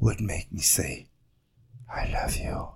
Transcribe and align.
would 0.00 0.20
make 0.20 0.50
me 0.52 0.60
say, 0.60 1.08
I 1.94 2.10
love 2.10 2.36
you. 2.36 2.68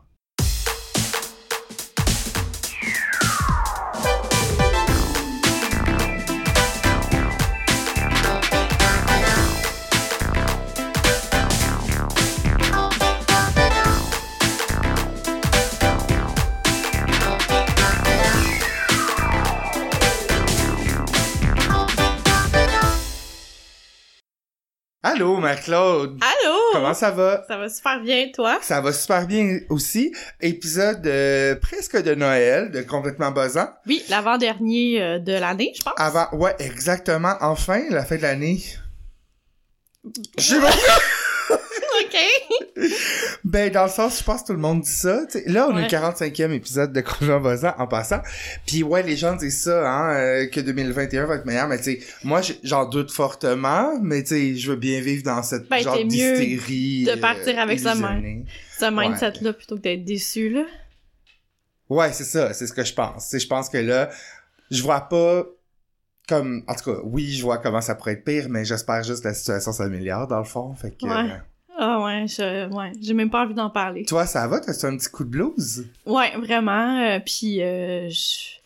Allô, 25.14 25.36
Marc-Claude! 25.36 26.18
Allô! 26.20 26.56
Comment 26.72 26.92
ça 26.92 27.12
va? 27.12 27.44
Ça 27.46 27.56
va 27.56 27.68
super 27.68 28.00
bien, 28.00 28.30
toi? 28.34 28.58
Ça 28.62 28.80
va 28.80 28.92
super 28.92 29.28
bien 29.28 29.60
aussi. 29.68 30.12
Épisode 30.40 31.06
euh, 31.06 31.54
presque 31.54 32.02
de 32.02 32.16
Noël, 32.16 32.72
de 32.72 32.82
complètement 32.82 33.30
buzzant. 33.30 33.68
Oui, 33.86 34.02
l'avant-dernier 34.08 35.00
euh, 35.00 35.18
de 35.20 35.34
l'année, 35.34 35.72
je 35.76 35.82
pense. 35.84 35.94
Avant, 35.98 36.26
ouais, 36.32 36.56
exactement. 36.58 37.34
Enfin, 37.42 37.82
la 37.90 38.04
fin 38.04 38.16
de 38.16 38.22
l'année. 38.22 38.60
Pas. 40.02 40.70
OK! 42.14 42.60
Ben, 43.44 43.70
dans 43.70 43.84
le 43.84 43.90
sens, 43.90 44.18
je 44.18 44.24
pense 44.24 44.42
que 44.42 44.46
tout 44.48 44.52
le 44.52 44.58
monde 44.58 44.80
dit 44.80 44.90
ça. 44.90 45.24
T'sais, 45.26 45.44
là, 45.46 45.68
on 45.70 45.78
est 45.78 45.84
au 45.84 45.88
45e 45.88 46.50
épisode 46.52 46.92
de 46.92 47.00
Complètement 47.00 47.40
buzzant 47.40 47.74
en 47.78 47.86
passant. 47.86 48.20
Puis 48.66 48.82
ouais, 48.82 49.02
les 49.02 49.16
gens 49.16 49.36
disent 49.36 49.62
ça, 49.62 49.88
hein, 49.88 50.14
euh, 50.16 50.46
que 50.48 50.60
2021 50.60 51.26
va 51.26 51.36
être 51.36 51.44
meilleur. 51.46 51.68
Mais 51.68 51.78
tu 51.78 51.84
sais, 51.84 52.00
moi, 52.24 52.40
j'en 52.62 52.86
doute 52.88 53.10
fortement. 53.12 53.98
Mais 54.02 54.22
tu 54.22 54.28
sais, 54.30 54.54
je 54.56 54.70
veux 54.70 54.76
bien 54.76 55.00
vivre 55.00 55.22
dans 55.22 55.42
cette 55.42 55.68
Ben, 55.68 55.82
genre 55.82 56.02
d'hystérie. 56.04 57.04
de 57.04 57.14
partir 57.20 57.58
avec 57.58 57.82
même. 57.82 57.92
illusionnée. 57.96 58.44
Ce 58.78 58.86
mindset-là, 58.90 59.52
plutôt 59.52 59.76
que 59.76 59.82
d'être 59.82 60.04
déçu, 60.04 60.48
là. 60.50 60.64
Ouais, 61.88 62.12
c'est 62.12 62.24
ça, 62.24 62.52
c'est 62.54 62.66
ce 62.66 62.72
que 62.72 62.82
je 62.84 62.94
pense. 62.94 63.34
Je 63.38 63.46
pense 63.46 63.68
que 63.68 63.78
là, 63.78 64.10
je 64.70 64.82
vois 64.82 65.02
pas 65.02 65.44
comme 66.26 66.64
en 66.66 66.74
tout 66.74 66.92
cas, 66.92 67.00
oui, 67.04 67.30
je 67.32 67.42
vois 67.42 67.58
comment 67.58 67.82
ça 67.82 67.94
pourrait 67.94 68.12
être 68.12 68.24
pire, 68.24 68.46
mais 68.48 68.64
j'espère 68.64 69.02
juste 69.02 69.22
que 69.22 69.28
la 69.28 69.34
situation 69.34 69.72
s'améliore 69.72 70.26
dans 70.26 70.38
le 70.38 70.44
fond, 70.44 70.74
fait 70.74 70.90
que 70.96 71.04
Ouais. 71.04 71.12
euh, 71.30 71.36
ouais, 72.22 72.26
je, 72.28 72.72
ouais, 72.74 72.92
j'ai 73.00 73.14
même 73.14 73.30
pas 73.30 73.44
envie 73.44 73.54
d'en 73.54 73.70
parler. 73.70 74.04
toi 74.04 74.26
ça 74.26 74.46
va, 74.48 74.60
t'as 74.60 74.72
un 74.88 74.96
petit 74.96 75.08
coup 75.08 75.24
de 75.24 75.30
blues? 75.30 75.86
Ouais, 76.06 76.36
vraiment. 76.36 76.98
euh, 76.98 77.18
Puis, 77.24 77.62
euh, 77.62 78.08
je 78.08 78.58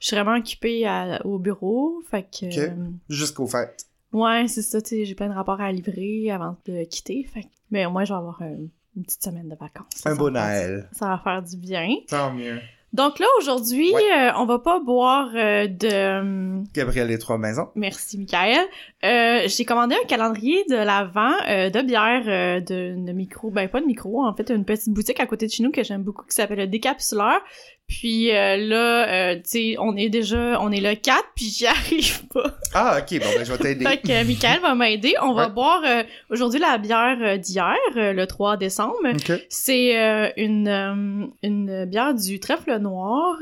suis 0.00 0.16
vraiment 0.16 0.36
occupée 0.36 0.86
à- 0.86 1.20
au 1.24 1.38
bureau, 1.38 2.02
fait 2.10 2.22
que... 2.22 2.46
Ok. 2.46 2.58
euh, 2.58 2.74
jusqu'au 3.08 3.46
fait. 3.46 3.86
ouais, 4.12 4.46
c'est 4.48 4.62
ça, 4.62 4.80
tu 4.82 4.88
sais, 4.90 5.04
j'ai 5.04 5.14
plein 5.14 5.28
de 5.28 5.34
rapports 5.34 5.60
à 5.60 5.70
livrer 5.72 6.30
avant 6.30 6.56
de 6.66 6.84
quitter, 6.84 7.24
fait 7.32 7.42
que... 7.42 7.48
Mais 7.70 7.86
moi, 7.88 8.04
je 8.04 8.12
vais 8.12 8.18
avoir 8.18 8.40
un- 8.42 8.68
une 8.96 9.04
petite 9.04 9.22
semaine 9.22 9.48
de 9.48 9.56
vacances. 9.56 9.86
Un 10.06 10.10
ça 10.10 10.14
faire- 10.16 10.30
Noël. 10.30 10.88
Ça 10.92 11.06
va 11.08 11.18
faire 11.22 11.42
du 11.42 11.56
bien. 11.56 11.88
Tant 12.08 12.32
mieux. 12.32 12.60
Donc 12.92 13.18
là, 13.18 13.26
aujourd'hui, 13.38 13.92
Ouais. 13.92 14.02
euh, 14.16 14.30
on 14.38 14.46
va 14.46 14.58
pas 14.58 14.80
boire 14.80 15.28
euh, 15.34 15.66
de... 15.66 16.20
hum, 16.20 16.64
Gabriel 16.72 17.08
les 17.08 17.18
trois 17.18 17.36
maisons. 17.36 17.68
Merci, 17.74 18.16
Michael. 18.16 18.64
Euh, 19.04 19.42
j'ai 19.46 19.64
commandé 19.66 19.94
un 20.02 20.06
calendrier 20.06 20.64
de 20.70 20.76
l'Avent 20.76 21.32
euh, 21.48 21.68
de 21.68 21.82
bière 21.82 22.22
euh, 22.26 22.60
de, 22.60 22.94
de 23.04 23.12
micro. 23.12 23.50
Ben, 23.50 23.68
pas 23.68 23.80
de 23.80 23.86
micro, 23.86 24.24
en 24.24 24.34
fait, 24.34 24.50
une 24.50 24.64
petite 24.64 24.88
boutique 24.94 25.20
à 25.20 25.26
côté 25.26 25.46
de 25.46 25.52
chez 25.52 25.62
nous 25.62 25.72
que 25.72 25.82
j'aime 25.84 26.02
beaucoup 26.02 26.24
qui 26.24 26.34
s'appelle 26.34 26.58
le 26.58 26.66
Décapsuleur. 26.68 27.40
Puis 27.88 28.30
euh, 28.34 28.56
là, 28.56 29.08
euh, 29.08 29.34
tu 29.36 29.42
sais, 29.44 29.76
on 29.78 29.96
est 29.96 30.08
déjà... 30.08 30.60
On 30.60 30.72
est 30.72 30.80
le 30.80 30.94
4, 30.96 31.24
puis 31.34 31.46
j'y 31.46 31.66
arrive 31.66 32.26
pas. 32.28 32.56
Ah, 32.74 32.98
OK, 33.00 33.18
bon 33.20 33.26
ben 33.36 33.44
je 33.44 33.52
vais 33.52 33.58
t'aider. 33.58 33.84
Fait 33.86 33.98
que 33.98 34.10
euh, 34.10 34.24
Michael 34.24 34.60
va 34.60 34.74
m'aider. 34.74 35.14
On 35.22 35.32
va 35.34 35.48
boire 35.48 35.82
euh, 35.86 36.02
aujourd'hui 36.30 36.58
la 36.60 36.78
bière 36.78 37.16
euh, 37.22 37.36
d'hier, 37.36 37.76
euh, 37.96 38.12
le 38.12 38.26
3 38.26 38.56
décembre. 38.56 38.96
OK. 39.04 39.32
C'est 39.48 39.98
euh, 39.98 40.30
une, 40.36 40.68
euh, 40.68 41.26
une 41.42 41.84
bière 41.86 42.14
du 42.14 42.40
trèfle 42.40 42.76
noir, 42.78 43.36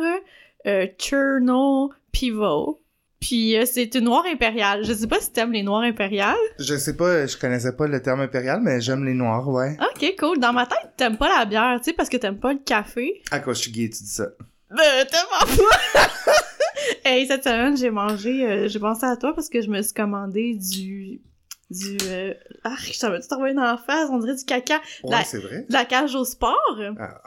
euh, 0.67 0.87
Cherno 0.99 1.91
Pivot. 2.13 2.81
Puis 3.27 3.57
euh, 3.57 3.65
c'est 3.65 3.95
une 3.95 4.05
noire 4.05 4.25
impériale. 4.31 4.85
Je 4.85 4.93
sais 4.93 5.07
pas 5.07 5.19
si 5.19 5.33
t'aimes 5.33 5.53
les 5.53 5.63
noires 5.63 5.81
impériales. 5.81 6.37
Je 6.59 6.75
sais 6.77 6.95
pas, 6.95 7.27
je 7.27 7.39
connaissais 7.39 7.75
pas 7.75 7.87
le 7.87 8.03
terme 8.03 8.21
impérial, 8.21 8.61
mais 8.61 8.83
j'aime 8.83 9.03
les 9.03 9.15
noirs, 9.15 9.49
ouais. 9.49 9.79
Ok, 9.81 10.15
cool. 10.19 10.39
Dans 10.39 10.53
ma 10.53 10.67
tête, 10.67 10.91
t'aimes 10.99 11.17
pas 11.17 11.31
la 11.39 11.47
bière, 11.47 11.79
tu 11.79 11.85
sais, 11.85 11.93
parce 11.95 12.11
que 12.11 12.19
t'aimes 12.19 12.39
pas 12.39 12.53
le 12.53 12.59
café. 12.59 13.23
À 13.31 13.41
cause 13.41 13.57
je 13.57 13.63
suis 13.63 13.71
gay, 13.73 13.89
tu 13.89 14.03
dis 14.03 14.11
ça. 14.11 14.27
Ben, 14.71 15.07
tellement 15.07 15.69
pas! 15.95 16.03
hey, 17.07 17.27
cette 17.27 17.45
semaine, 17.45 17.77
j'ai 17.79 17.91
mangé... 17.91 18.45
euh, 18.47 18.69
j'ai 18.69 18.79
pensé 18.79 19.07
à 19.07 19.17
toi 19.17 19.33
parce 19.35 19.49
que 19.49 19.63
je 19.63 19.71
me 19.71 19.81
suis 19.81 19.95
commandé 19.95 20.55
du... 20.57 21.23
Du... 21.71 21.97
Euh, 22.07 22.35
ah, 22.65 22.75
ça 22.93 23.09
m'a 23.09 23.21
tout 23.21 23.33
envoyé 23.33 23.55
dans 23.55 23.63
la 23.63 23.79
face? 23.79 24.11
On 24.11 24.19
dirait 24.19 24.35
du 24.37 24.45
caca. 24.45 24.81
Ouais, 25.03 25.11
La- 25.13 25.25
c'est 25.25 25.39
vrai. 25.39 25.65
De 25.67 25.73
la 25.73 25.87
cage 25.87 26.15
au 26.15 26.27
sport. 26.27 26.79
Ah. 27.01 27.23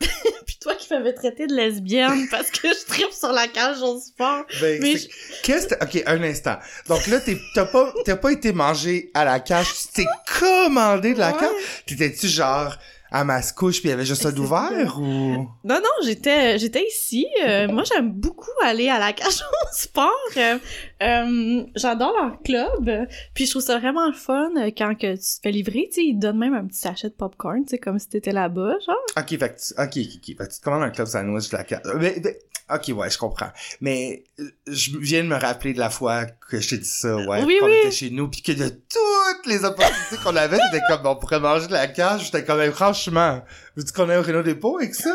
Puis 0.46 0.56
toi 0.60 0.74
qui 0.74 0.92
m'avais 0.92 1.12
traité 1.12 1.46
de 1.46 1.54
lesbienne 1.54 2.26
parce 2.30 2.50
que 2.50 2.68
je 2.68 2.84
tripe 2.86 3.12
sur 3.12 3.32
la 3.32 3.46
cage 3.48 3.80
au 3.82 3.98
sport. 4.00 4.44
Ben, 4.60 4.80
Mais 4.80 4.94
qu'est-ce 5.42 5.66
que... 5.68 5.74
OK, 5.84 6.02
un 6.06 6.22
instant. 6.22 6.56
Donc 6.88 7.06
là, 7.06 7.20
t'es- 7.20 7.38
t'as 7.54 7.66
pas, 7.66 7.92
t'as 8.04 8.16
pas 8.16 8.32
été 8.32 8.52
mangé 8.52 9.10
à 9.14 9.24
la 9.24 9.40
cage, 9.40 9.66
tu 9.94 10.02
t'es 10.02 10.06
commandé 10.38 11.14
de 11.14 11.18
la 11.18 11.32
Ouais. 11.32 11.38
cage. 11.40 11.50
T'étais-tu 11.86 12.28
genre 12.28 12.76
à 13.10 13.24
Mascouche 13.24 13.80
puis 13.80 13.88
il 13.88 13.90
y 13.90 13.94
avait 13.94 14.04
juste 14.04 14.22
ça 14.22 14.32
d'ouvert 14.32 14.98
ou... 14.98 15.48
Non, 15.64 15.76
non, 15.76 15.90
j'étais 16.04 16.58
j'étais 16.58 16.84
ici. 16.86 17.26
Euh, 17.46 17.68
moi, 17.68 17.82
j'aime 17.84 18.12
beaucoup 18.12 18.50
aller 18.62 18.88
à 18.88 18.98
la 18.98 19.12
cage 19.12 19.42
au 19.42 19.66
sport. 19.72 20.10
Euh, 20.36 20.58
euh, 21.02 21.64
J'adore 21.74 22.12
leur 22.20 22.42
club. 22.42 23.08
Puis 23.34 23.46
je 23.46 23.50
trouve 23.50 23.62
ça 23.62 23.78
vraiment 23.78 24.06
le 24.06 24.12
fun 24.14 24.50
quand 24.76 24.94
que 24.94 25.14
tu 25.14 25.20
te 25.20 25.40
fais 25.42 25.50
livrer. 25.50 25.88
Tu 25.88 25.94
sais, 25.94 26.04
ils 26.04 26.14
te 26.16 26.20
donnent 26.20 26.38
même 26.38 26.54
un 26.54 26.66
petit 26.66 26.78
sachet 26.80 27.08
de 27.08 27.14
popcorn, 27.14 27.64
tu 27.64 27.70
sais, 27.70 27.78
comme 27.78 27.98
si 27.98 28.08
t'étais 28.08 28.32
là-bas, 28.32 28.74
genre. 28.86 28.96
OK, 29.18 29.28
fait 29.28 29.38
que 29.38 29.60
tu... 29.60 29.74
OK, 29.80 30.06
OK, 30.06 30.16
OK. 30.16 30.26
Fait 30.26 30.34
que 30.46 30.52
tu 30.52 30.58
te 30.58 30.64
commandes 30.64 30.82
un 30.82 30.90
club 30.90 31.06
sandwich 31.06 31.48
de 31.50 31.56
la 31.56 31.64
cage. 31.64 31.80
Mais, 31.96 32.16
mais- 32.22 32.38
OK, 32.72 32.92
ouais, 32.96 33.10
je 33.10 33.18
comprends. 33.18 33.50
Mais 33.80 34.22
je 34.68 34.96
viens 34.98 35.24
de 35.24 35.28
me 35.28 35.34
rappeler 35.36 35.72
de 35.74 35.80
la 35.80 35.90
fois 35.90 36.26
que 36.26 36.60
je 36.60 36.68
t'ai 36.68 36.78
dit 36.78 36.84
ça, 36.88 37.16
ouais. 37.16 37.42
Oui, 37.42 37.56
qu'on 37.58 37.66
oui. 37.66 37.74
était 37.80 37.90
chez 37.90 38.10
nous 38.10 38.28
puis 38.28 38.42
que 38.42 38.52
de 38.52 38.68
toutes 38.68 39.46
les 39.46 39.64
opportunités 39.64 40.16
qu'on 40.22 40.36
avait, 40.36 40.58
c'était 40.70 40.84
comme 40.88 41.04
on 41.04 41.16
pourrait 41.16 41.40
manger 41.40 41.66
de 41.66 41.72
la 41.72 41.88
cage. 41.88 42.26
J'étais 42.26 42.44
comme, 42.44 42.60
hey, 42.60 42.70
franchement, 43.04 43.42
veux-tu 43.76 43.92
qu'on 43.92 44.08
aille 44.08 44.18
au 44.18 44.22
Renault 44.22 44.42
Dépôt 44.42 44.78
avec 44.78 44.94
ça? 44.94 45.14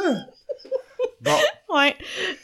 Bon, 1.21 1.35
Ouais. 1.69 1.95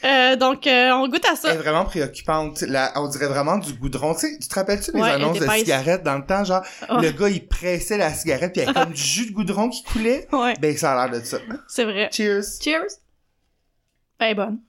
Euh, 0.04 0.36
donc, 0.36 0.66
euh, 0.66 0.90
on 0.92 1.08
goûte 1.08 1.24
à 1.24 1.30
elle 1.32 1.36
ça. 1.36 1.54
est 1.54 1.56
vraiment 1.56 1.84
préoccupante. 1.84 2.60
La, 2.62 2.92
on 3.00 3.08
dirait 3.08 3.26
vraiment 3.28 3.56
du 3.58 3.72
goudron. 3.74 4.14
Tu 4.14 4.20
sais, 4.20 4.38
tu 4.38 4.46
te 4.48 4.54
rappelles-tu 4.54 4.92
des 4.92 5.00
Ouais, 5.00 5.08
elle 5.08 5.22
annonces 5.22 5.38
de 5.38 5.48
cigarettes 5.48 6.02
dans 6.02 6.18
le 6.18 6.26
temps? 6.26 6.44
Genre, 6.44 6.62
Ouais. 6.90 7.02
le 7.02 7.10
gars, 7.12 7.28
il 7.28 7.46
pressait 7.46 7.96
la 7.96 8.12
cigarette 8.12 8.52
puis 8.52 8.62
il 8.62 8.66
y 8.66 8.68
avait 8.68 8.78
comme 8.80 8.92
du 8.92 9.00
jus 9.02 9.26
de 9.30 9.32
goudron 9.32 9.68
qui 9.70 9.82
coulait. 9.84 10.28
Ouais, 10.32 10.54
Ben, 10.60 10.76
ça 10.76 10.92
a 11.00 11.06
l'air 11.08 11.20
de 11.20 11.24
ça. 11.24 11.38
c'est 11.68 11.84
vrai. 11.84 12.10
Cheers! 12.12 12.42
Cheers! 12.62 12.98
Elle 14.18 14.30
est 14.32 14.34
bonne. 14.34 14.60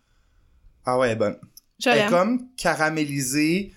Ah 0.86 0.98
ouais, 0.98 1.08
elle 1.08 1.14
est 1.14 1.18
bonne. 1.18 1.38
Je 1.84 1.90
Elle 1.90 2.00
est 2.00 2.10
comme 2.10 2.48
caramélisée, 2.56 3.74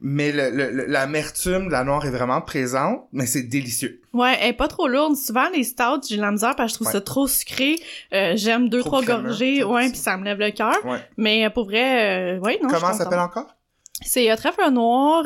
mais 0.00 0.32
le- 0.32 0.50
le- 0.50 0.70
le- 0.70 0.86
l'amertume 0.86 1.66
de 1.68 1.72
la 1.72 1.84
noire 1.84 2.04
est 2.04 2.10
vraiment 2.10 2.40
présente, 2.42 3.08
mais 3.12 3.26
c'est 3.26 3.42
délicieux. 3.44 3.97
Ouais, 4.14 4.36
elle 4.40 4.50
est 4.50 4.52
pas 4.54 4.68
trop 4.68 4.88
lourde. 4.88 5.16
Souvent, 5.16 5.48
les 5.50 5.64
stouts, 5.64 6.00
j'ai 6.08 6.16
la 6.16 6.30
misère 6.30 6.56
parce 6.56 6.72
que 6.72 6.72
je 6.72 6.74
trouve 6.76 6.86
Ouais. 6.88 6.92
ça 6.94 7.00
trop 7.00 7.26
sucré. 7.28 7.78
Euh, 8.12 8.32
J'aime 8.36 8.68
deux, 8.68 8.80
Trop 8.80 8.88
trois 8.90 9.02
crémeux, 9.02 9.28
gorgées. 9.28 9.64
Ouais, 9.64 9.88
puis 9.90 9.98
ça 9.98 10.16
me 10.16 10.24
lève 10.24 10.38
le 10.38 10.50
cœur. 10.50 10.74
Ouais. 10.86 10.98
Mais 11.16 11.44
euh, 11.44 11.50
pour 11.50 11.64
vrai, 11.66 12.36
euh, 12.36 12.40
ouais, 12.40 12.58
non, 12.62 12.68
Comment 12.68 12.92
ça 12.92 13.04
s'appelle 13.04 13.18
encore? 13.18 13.54
C'est 14.00 14.30
euh, 14.30 14.36
trèfle 14.36 14.70
noir, 14.70 15.24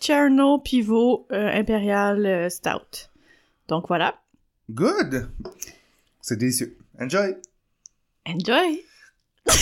Cherno 0.00 0.58
Pivot 0.58 1.26
Imperial 1.30 2.24
euh, 2.24 2.48
Stout. 2.48 3.08
Donc 3.68 3.88
voilà. 3.88 4.14
Good! 4.70 5.28
C'est 6.20 6.38
délicieux. 6.38 6.78
Enjoy! 7.00 7.36
Enjoy! 8.26 8.84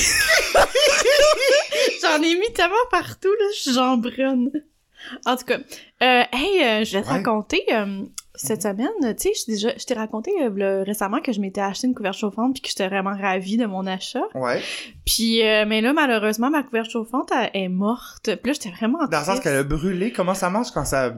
J'en 2.03 2.23
ai 2.23 2.35
mis 2.39 2.53
tellement 2.53 2.75
partout, 2.91 3.29
là, 3.29 3.45
je 3.55 3.61
suis. 3.71 3.79
En 3.79 5.37
tout 5.37 5.45
cas, 5.47 5.59
euh, 6.03 6.23
hey, 6.33 6.63
euh, 6.63 6.85
je 6.85 6.93
vais 6.99 7.03
te 7.03 7.07
Ouais. 7.09 7.15
raconter, 7.15 7.63
euh, 7.73 8.03
cette 8.47 8.63
semaine, 8.63 8.89
tu 9.01 9.29
sais, 9.29 9.31
je 9.39 9.45
t'ai 9.45 9.53
déjà- 9.53 9.77
je 9.77 9.85
t'ai 9.85 9.95
raconté 9.95 10.31
euh, 10.43 10.51
le- 10.55 10.83
récemment 10.83 11.21
que 11.21 11.33
je 11.33 11.41
m'étais 11.41 11.61
acheté 11.61 11.87
une 11.87 11.95
couverture 11.95 12.31
chauffante 12.31 12.55
puis 12.55 12.63
que 12.63 12.69
j'étais 12.69 12.89
vraiment 12.89 13.15
ravie 13.17 13.57
de 13.57 13.67
mon 13.67 13.87
achat. 13.87 14.23
Ouais. 14.35 14.61
Puis, 15.05 15.43
euh, 15.47 15.65
mais 15.67 15.81
là, 15.81 15.93
malheureusement, 15.93 16.51
ma 16.51 16.63
couverture 16.63 17.01
chauffante 17.05 17.31
elle, 17.33 17.51
est 17.65 17.69
morte. 17.69 18.25
Puis 18.37 18.51
là, 18.51 18.53
j'étais 18.53 18.71
vraiment 18.71 19.07
Dans 19.07 19.19
le 19.19 19.25
sens 19.25 19.41
qu'elle 19.41 19.57
a 19.57 19.63
brûlé, 19.63 20.13
comment 20.13 20.35
ça 20.35 20.51
marche 20.51 20.71
quand 20.73 20.85
ça... 20.85 21.15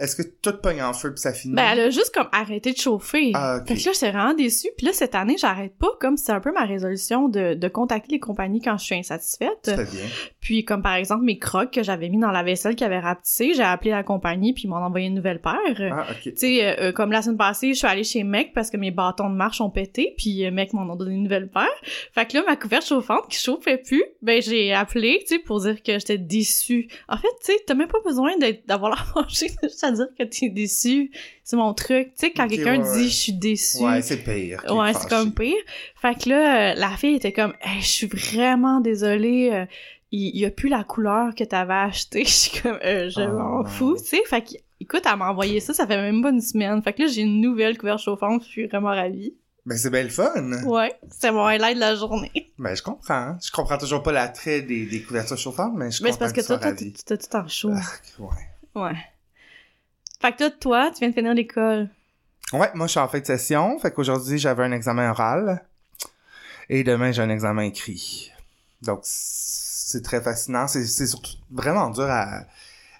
Est-ce 0.00 0.16
que 0.16 0.22
tout 0.22 0.56
pogne 0.62 0.82
en 0.82 0.92
feu 0.92 1.12
puis 1.12 1.20
ça 1.20 1.32
finit? 1.32 1.54
Ben, 1.54 1.68
elle 1.72 1.80
a 1.80 1.90
juste 1.90 2.12
comme 2.14 2.28
arrêté 2.32 2.72
de 2.72 2.78
chauffer. 2.78 3.32
Ah, 3.34 3.58
ok. 3.60 3.68
Fait 3.68 3.74
que 3.74 3.86
là, 3.86 3.92
j'étais 3.92 4.10
vraiment 4.10 4.34
déçue. 4.34 4.68
Puis 4.76 4.86
là, 4.86 4.92
cette 4.92 5.14
année, 5.14 5.36
j'arrête 5.38 5.76
pas, 5.78 5.90
comme 6.00 6.16
c'est 6.16 6.32
un 6.32 6.40
peu 6.40 6.52
ma 6.52 6.64
résolution 6.64 7.28
de, 7.28 7.54
de 7.54 7.68
contacter 7.68 8.12
les 8.12 8.20
compagnies 8.20 8.60
quand 8.60 8.78
je 8.78 8.84
suis 8.84 8.94
insatisfaite. 8.94 9.66
Bien. 9.66 9.76
Puis 10.40 10.64
comme 10.64 10.82
par 10.82 10.94
exemple 10.94 11.24
mes 11.24 11.38
crocs 11.38 11.70
que 11.70 11.82
j'avais 11.82 12.08
mis 12.08 12.18
dans 12.18 12.30
la 12.30 12.42
vaisselle 12.42 12.74
qui 12.74 12.84
avait 12.84 12.98
rapetissé, 12.98 13.52
j'ai 13.54 13.62
appelé 13.62 13.90
la 13.90 14.02
compagnie 14.02 14.52
puis 14.52 14.64
ils 14.64 14.68
m'ont 14.68 14.76
envoyé 14.76 15.06
une 15.06 15.14
nouvelle 15.14 15.40
paire. 15.40 15.92
Ah, 15.92 16.06
ok. 16.10 16.22
Tu 16.22 16.32
sais, 16.36 16.64
euh, 16.64 16.88
euh, 16.88 16.92
comme 16.92 17.12
la 17.12 17.22
semaine 17.22 17.36
passée, 17.36 17.72
je 17.72 17.78
suis 17.78 17.86
allée 17.86 18.04
chez 18.04 18.24
Mec 18.24 18.52
parce 18.54 18.70
que 18.70 18.76
mes 18.76 18.90
bâtons 18.90 19.28
de 19.28 19.34
marche 19.34 19.60
ont 19.60 19.70
pété, 19.70 20.14
puis 20.16 20.44
euh, 20.44 20.50
Mec 20.50 20.72
m'en 20.72 20.82
ont 20.82 20.96
donné 20.96 21.14
une 21.14 21.24
nouvelle 21.24 21.50
paire. 21.50 21.68
Fait 22.14 22.26
que 22.26 22.36
là, 22.36 22.44
ma 22.46 22.56
couverte 22.56 22.86
chauffante 22.86 23.28
qui 23.28 23.38
chauffait 23.38 23.78
plus, 23.78 24.04
ben 24.22 24.40
j'ai 24.40 24.72
appelé, 24.72 25.18
tu 25.20 25.34
sais, 25.34 25.38
pour 25.38 25.60
dire 25.60 25.82
que 25.82 25.92
j'étais 25.98 26.18
déçue. 26.18 26.88
En 27.08 27.16
fait, 27.16 27.28
tu 27.44 27.52
sais, 27.52 27.58
t'as 27.66 27.74
même 27.74 27.88
pas 27.88 28.00
besoin 28.04 28.32
d'avoir 28.66 28.90
la 29.14 29.22
mangé, 29.22 29.48
juste 29.62 29.84
à 29.90 29.92
dire 29.96 30.08
que 30.18 30.24
t'es 30.24 30.48
déçu. 30.48 31.10
C'est 31.44 31.56
mon 31.56 31.74
truc. 31.74 32.08
Tu 32.14 32.26
sais, 32.26 32.30
quand 32.32 32.48
quelqu'un 32.48 32.80
ouais, 32.82 32.98
dit 32.98 33.08
je 33.08 33.14
suis 33.14 33.32
déçu. 33.32 33.82
Ouais, 33.82 34.02
c'est 34.02 34.18
pire. 34.18 34.62
Ouais, 34.70 34.92
c'est 34.94 35.08
comme 35.08 35.32
pire. 35.34 35.56
Fait 36.00 36.14
que 36.14 36.28
là, 36.30 36.72
euh, 36.72 36.74
la 36.76 36.90
fille 36.96 37.16
était 37.16 37.32
comme, 37.32 37.52
hey, 37.62 37.80
je 37.80 37.86
suis 37.86 38.06
vraiment 38.06 38.80
désolée, 38.80 39.50
euh, 39.52 39.66
il 40.12 40.36
y 40.36 40.44
a 40.44 40.50
plus 40.50 40.68
la 40.68 40.82
couleur 40.84 41.34
que 41.34 41.44
t'avais 41.44 41.72
achetée. 41.74 42.24
Je 42.26 42.30
suis 42.30 42.60
comme, 42.62 42.78
euh, 42.84 43.08
je 43.10 43.20
Oh, 43.20 43.32
m'en 43.32 43.64
fous, 43.64 43.96
tu 43.96 44.04
sais. 44.06 44.22
Fait 44.26 44.42
que, 44.42 44.54
écoute, 44.80 45.02
elle 45.08 45.16
m'a 45.18 45.30
envoyé 45.30 45.60
ça, 45.60 45.72
ça 45.72 45.86
fait 45.86 45.96
même 46.00 46.20
pas 46.22 46.30
une 46.30 46.40
semaine. 46.40 46.82
Fait 46.82 46.92
que 46.92 47.02
là, 47.02 47.08
j'ai 47.08 47.22
une 47.22 47.40
nouvelle 47.40 47.78
couverture 47.78 48.04
chauffante, 48.14 48.42
je 48.42 48.48
suis 48.48 48.66
vraiment 48.66 48.88
ravie. 48.88 49.34
Ben, 49.66 49.76
c'est 49.76 49.90
bien 49.90 50.02
le 50.02 50.08
fun. 50.08 50.32
Ouais, 50.64 50.92
c'est 51.10 51.30
mon 51.30 51.44
highlight 51.44 51.76
de 51.76 51.80
la 51.80 51.94
journée. 51.94 52.32
Ben, 52.58 52.74
je 52.74 52.82
comprends. 52.82 53.14
hein. 53.14 53.38
Je 53.42 53.50
comprends 53.52 53.78
toujours 53.78 54.02
pas 54.02 54.10
l'attrait 54.12 54.62
des, 54.62 54.84
des 54.86 55.00
couvertures 55.02 55.38
chauffantes, 55.38 55.72
mais 55.76 55.90
je 55.90 55.96
suis 55.96 56.04
Mais 56.04 56.12
c'est 56.12 56.18
parce 56.18 56.32
que 56.32 56.40
content 56.40 56.58
toi, 56.58 56.72
tu 56.72 56.92
tu 56.92 57.04
t'as 57.04 57.16
tout 57.16 57.36
en 57.36 57.46
chaud. 57.48 57.70
Ouais. 58.18 58.26
Ouais. 58.74 58.96
Fait 60.20 60.32
que 60.32 60.38
toi, 60.38 60.50
toi, 60.50 60.90
tu 60.92 61.00
viens 61.00 61.08
de 61.08 61.14
finir 61.14 61.34
l'école. 61.34 61.88
Ouais, 62.52 62.70
moi, 62.74 62.86
je 62.86 62.92
suis 62.92 63.00
en 63.00 63.08
fin 63.08 63.20
de 63.20 63.24
session. 63.26 63.78
Fait 63.78 63.90
qu'aujourd'hui, 63.90 64.38
j'avais 64.38 64.64
un 64.64 64.72
examen 64.72 65.10
oral. 65.10 65.64
Et 66.68 66.84
demain, 66.84 67.12
j'ai 67.12 67.22
un 67.22 67.30
examen 67.30 67.62
écrit. 67.62 68.30
Donc, 68.82 69.00
c'est 69.02 70.02
très 70.02 70.20
fascinant. 70.20 70.68
C'est 70.68 71.06
surtout 71.06 71.36
vraiment 71.50 71.90
dur 71.90 72.04
à, 72.08 72.44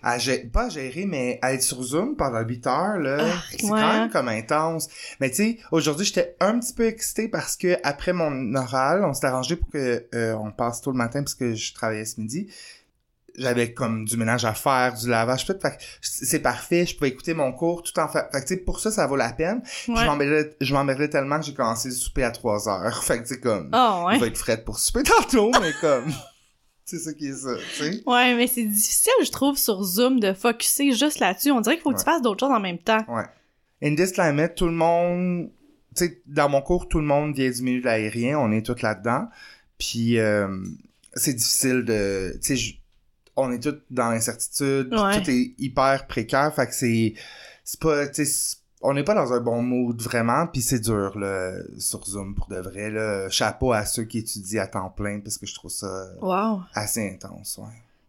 à 0.02 0.18
gérer, 0.18 0.44
pas 0.44 0.64
à 0.64 0.68
gérer, 0.70 1.04
mais 1.04 1.38
à 1.42 1.52
être 1.52 1.62
sur 1.62 1.82
Zoom 1.82 2.16
pendant 2.16 2.40
8 2.40 2.66
heures, 2.66 2.98
là. 2.98 3.18
Ah, 3.20 3.42
c'est 3.50 3.64
ouais. 3.64 3.70
quand 3.70 3.92
même 3.92 4.10
comme 4.10 4.28
intense. 4.28 4.88
Mais 5.20 5.30
tu 5.30 5.36
sais, 5.36 5.58
aujourd'hui, 5.72 6.06
j'étais 6.06 6.36
un 6.40 6.58
petit 6.58 6.72
peu 6.72 6.86
excitée 6.86 7.28
parce 7.28 7.56
que 7.56 7.76
après 7.82 8.12
mon 8.12 8.54
oral, 8.54 9.04
on 9.04 9.12
s'est 9.12 9.26
arrangé 9.26 9.56
pour 9.56 9.68
que 9.68 10.06
euh, 10.14 10.34
on 10.34 10.52
passe 10.52 10.80
tôt 10.80 10.90
le 10.90 10.96
matin 10.96 11.22
parce 11.22 11.34
que 11.34 11.54
je 11.54 11.74
travaillais 11.74 12.06
ce 12.06 12.20
midi. 12.20 12.48
J'avais 13.40 13.72
comme 13.72 14.04
du 14.04 14.16
ménage 14.18 14.44
à 14.44 14.52
faire, 14.52 14.92
du 14.94 15.08
lavage, 15.08 15.46
tout. 15.46 15.54
Fait 15.60 15.70
que 15.70 15.82
c'est 16.02 16.40
parfait. 16.40 16.84
Je 16.84 16.94
pouvais 16.94 17.08
écouter 17.08 17.32
mon 17.34 17.52
cours 17.52 17.82
tout 17.82 17.98
en 17.98 18.06
fait. 18.06 18.26
Fait 18.32 18.40
que 18.42 18.46
tu 18.46 18.54
sais, 18.54 18.56
pour 18.58 18.80
ça, 18.80 18.90
ça 18.90 19.06
vaut 19.06 19.16
la 19.16 19.32
peine. 19.32 19.62
Ouais. 19.88 19.94
Je 19.96 20.04
m'emmerdais- 20.04 20.56
Je 20.60 21.06
tellement 21.06 21.40
que 21.40 21.46
j'ai 21.46 21.54
commencé 21.54 21.88
le 21.88 21.94
souper 21.94 22.22
à 22.24 22.30
3 22.30 22.68
heures. 22.68 23.02
Fait 23.04 23.16
que 23.18 23.22
tu 23.22 23.34
sais, 23.34 23.40
comme, 23.40 23.70
Oh, 23.72 24.04
ouais. 24.06 24.16
il 24.16 24.20
va 24.20 24.26
être 24.26 24.36
frais 24.36 24.62
pour 24.62 24.78
souper 24.78 25.02
tantôt, 25.04 25.50
mais 25.60 25.72
comme, 25.80 26.12
c'est 26.84 26.98
ça 26.98 27.12
qui 27.14 27.28
est 27.28 27.32
ça, 27.34 27.54
tu 27.76 27.84
sais. 27.84 28.02
Ouais, 28.06 28.34
mais 28.34 28.46
c'est 28.46 28.64
difficile, 28.64 29.12
je 29.24 29.30
trouve, 29.30 29.56
sur 29.56 29.82
Zoom 29.82 30.20
de 30.20 30.32
focuser 30.34 30.92
juste 30.92 31.18
là-dessus. 31.18 31.50
On 31.50 31.60
dirait 31.62 31.76
qu'il 31.76 31.82
faut 31.82 31.92
que 31.92 31.98
tu 31.98 32.04
fasses 32.04 32.20
d'autres 32.22 32.46
choses 32.46 32.54
en 32.54 32.60
même 32.60 32.78
temps. 32.78 33.04
Ouais. 33.08 33.24
In 33.82 33.94
this 33.94 34.12
climate, 34.12 34.54
tout 34.56 34.66
le 34.66 34.72
monde, 34.72 35.50
tu 35.96 36.04
sais, 36.04 36.22
dans 36.26 36.50
mon 36.50 36.60
cours, 36.60 36.88
tout 36.88 36.98
le 37.00 37.06
monde 37.06 37.34
vient 37.34 37.50
du 37.50 37.62
milieu 37.62 37.80
de 37.80 37.86
l'aérien, 37.86 38.38
on 38.38 38.52
est 38.52 38.66
tous 38.66 38.82
là-dedans. 38.82 39.28
Puis, 39.78 40.18
euh, 40.18 40.48
c'est 41.14 41.32
difficile 41.32 41.84
de, 41.86 42.32
tu 42.42 42.46
sais, 42.48 42.56
je- 42.56 42.74
on 43.36 43.52
est 43.52 43.62
tous 43.62 43.76
dans 43.90 44.10
l'incertitude, 44.10 44.92
Ouais. 44.94 45.20
tout 45.22 45.30
est 45.30 45.54
hyper 45.58 46.06
précaire, 46.06 46.54
fait 46.54 46.66
que 46.66 46.74
c'est, 46.74 47.14
c'est 47.64 47.80
pas, 47.80 48.08
tu 48.08 48.24
on 48.82 48.94
n'est 48.94 49.04
pas 49.04 49.14
dans 49.14 49.32
un 49.34 49.40
bon 49.40 49.60
mood 49.60 50.00
vraiment, 50.00 50.46
puis 50.46 50.62
c'est 50.62 50.78
dur, 50.80 51.18
là, 51.18 51.52
sur 51.78 52.02
Zoom, 52.06 52.34
pour 52.34 52.48
de 52.48 52.56
vrai, 52.56 52.90
là. 52.90 53.28
Chapeau 53.28 53.72
à 53.72 53.84
ceux 53.84 54.04
qui 54.04 54.18
étudient 54.18 54.62
à 54.62 54.66
temps 54.68 54.88
plein, 54.88 55.20
parce 55.20 55.36
que 55.36 55.44
je 55.46 55.54
trouve 55.54 55.70
ça 55.70 56.06
Wow. 56.22 56.60
assez 56.74 57.06
intense, 57.10 57.58
ouais. 57.58 57.68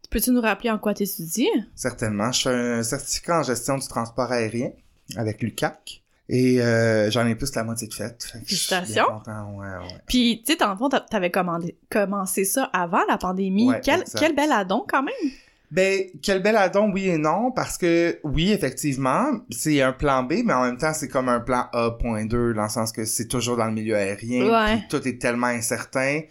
Peux-tu 0.09 0.31
nous 0.31 0.41
rappeler 0.41 0.69
en 0.71 0.77
quoi 0.79 0.94
t'étudies? 0.94 1.47
Certainement. 1.75 2.31
Je 2.31 2.41
fais 2.44 2.50
un 2.50 2.83
certificat 2.83 3.39
en 3.39 3.44
gestion 3.44 3.77
du 3.77 3.88
transport 3.88 4.31
aérien 4.31 4.71
avec 5.15 5.41
l'UCAC. 5.41 6.00
Et 6.33 6.61
euh, 6.61 7.11
j'en 7.11 7.27
ai 7.27 7.35
plus 7.35 7.51
que 7.51 7.57
la 7.59 7.65
moitié 7.65 7.89
de 7.89 7.93
fait. 7.93 8.23
Fait 8.23 8.39
Félicitations. 8.39 9.03
ouais, 9.27 9.65
ouais. 9.65 9.97
Puis, 10.07 10.41
tu 10.45 10.53
sais, 10.53 10.57
dans 10.57 10.71
le 10.71 10.77
fond, 10.77 10.87
t'a- 10.87 11.01
t'avais 11.01 11.29
commandé, 11.29 11.75
commencé 11.89 12.45
ça 12.45 12.69
avant 12.71 13.01
la 13.09 13.17
pandémie. 13.17 13.67
Ouais, 13.67 13.81
quel, 13.83 14.33
bel 14.33 14.49
addon, 14.51 14.85
quand 14.87 15.03
même! 15.03 15.31
Ben, 15.71 16.03
quel 16.21 16.41
bel 16.41 16.55
addon, 16.55 16.89
oui 16.93 17.09
et 17.09 17.17
non, 17.17 17.51
parce 17.51 17.77
que, 17.77 18.17
oui, 18.23 18.51
effectivement, 18.53 19.25
c'est 19.49 19.81
un 19.81 19.91
plan 19.91 20.23
B, 20.23 20.35
mais 20.45 20.53
en 20.53 20.63
même 20.63 20.77
temps, 20.77 20.93
c'est 20.93 21.09
comme 21.09 21.27
un 21.27 21.41
plan 21.41 21.65
A.2, 21.73 22.53
dans 22.53 22.63
le 22.63 22.69
sens 22.69 22.93
que 22.93 23.03
c'est 23.03 23.27
toujours 23.27 23.57
dans 23.57 23.65
le 23.65 23.73
milieu 23.73 23.95
aérien, 23.97 24.45
Ouais. 24.49 24.77
puis 24.77 24.87
tout 24.89 25.05
est 25.07 25.17
tellement 25.21 25.47
incertain 25.47 26.21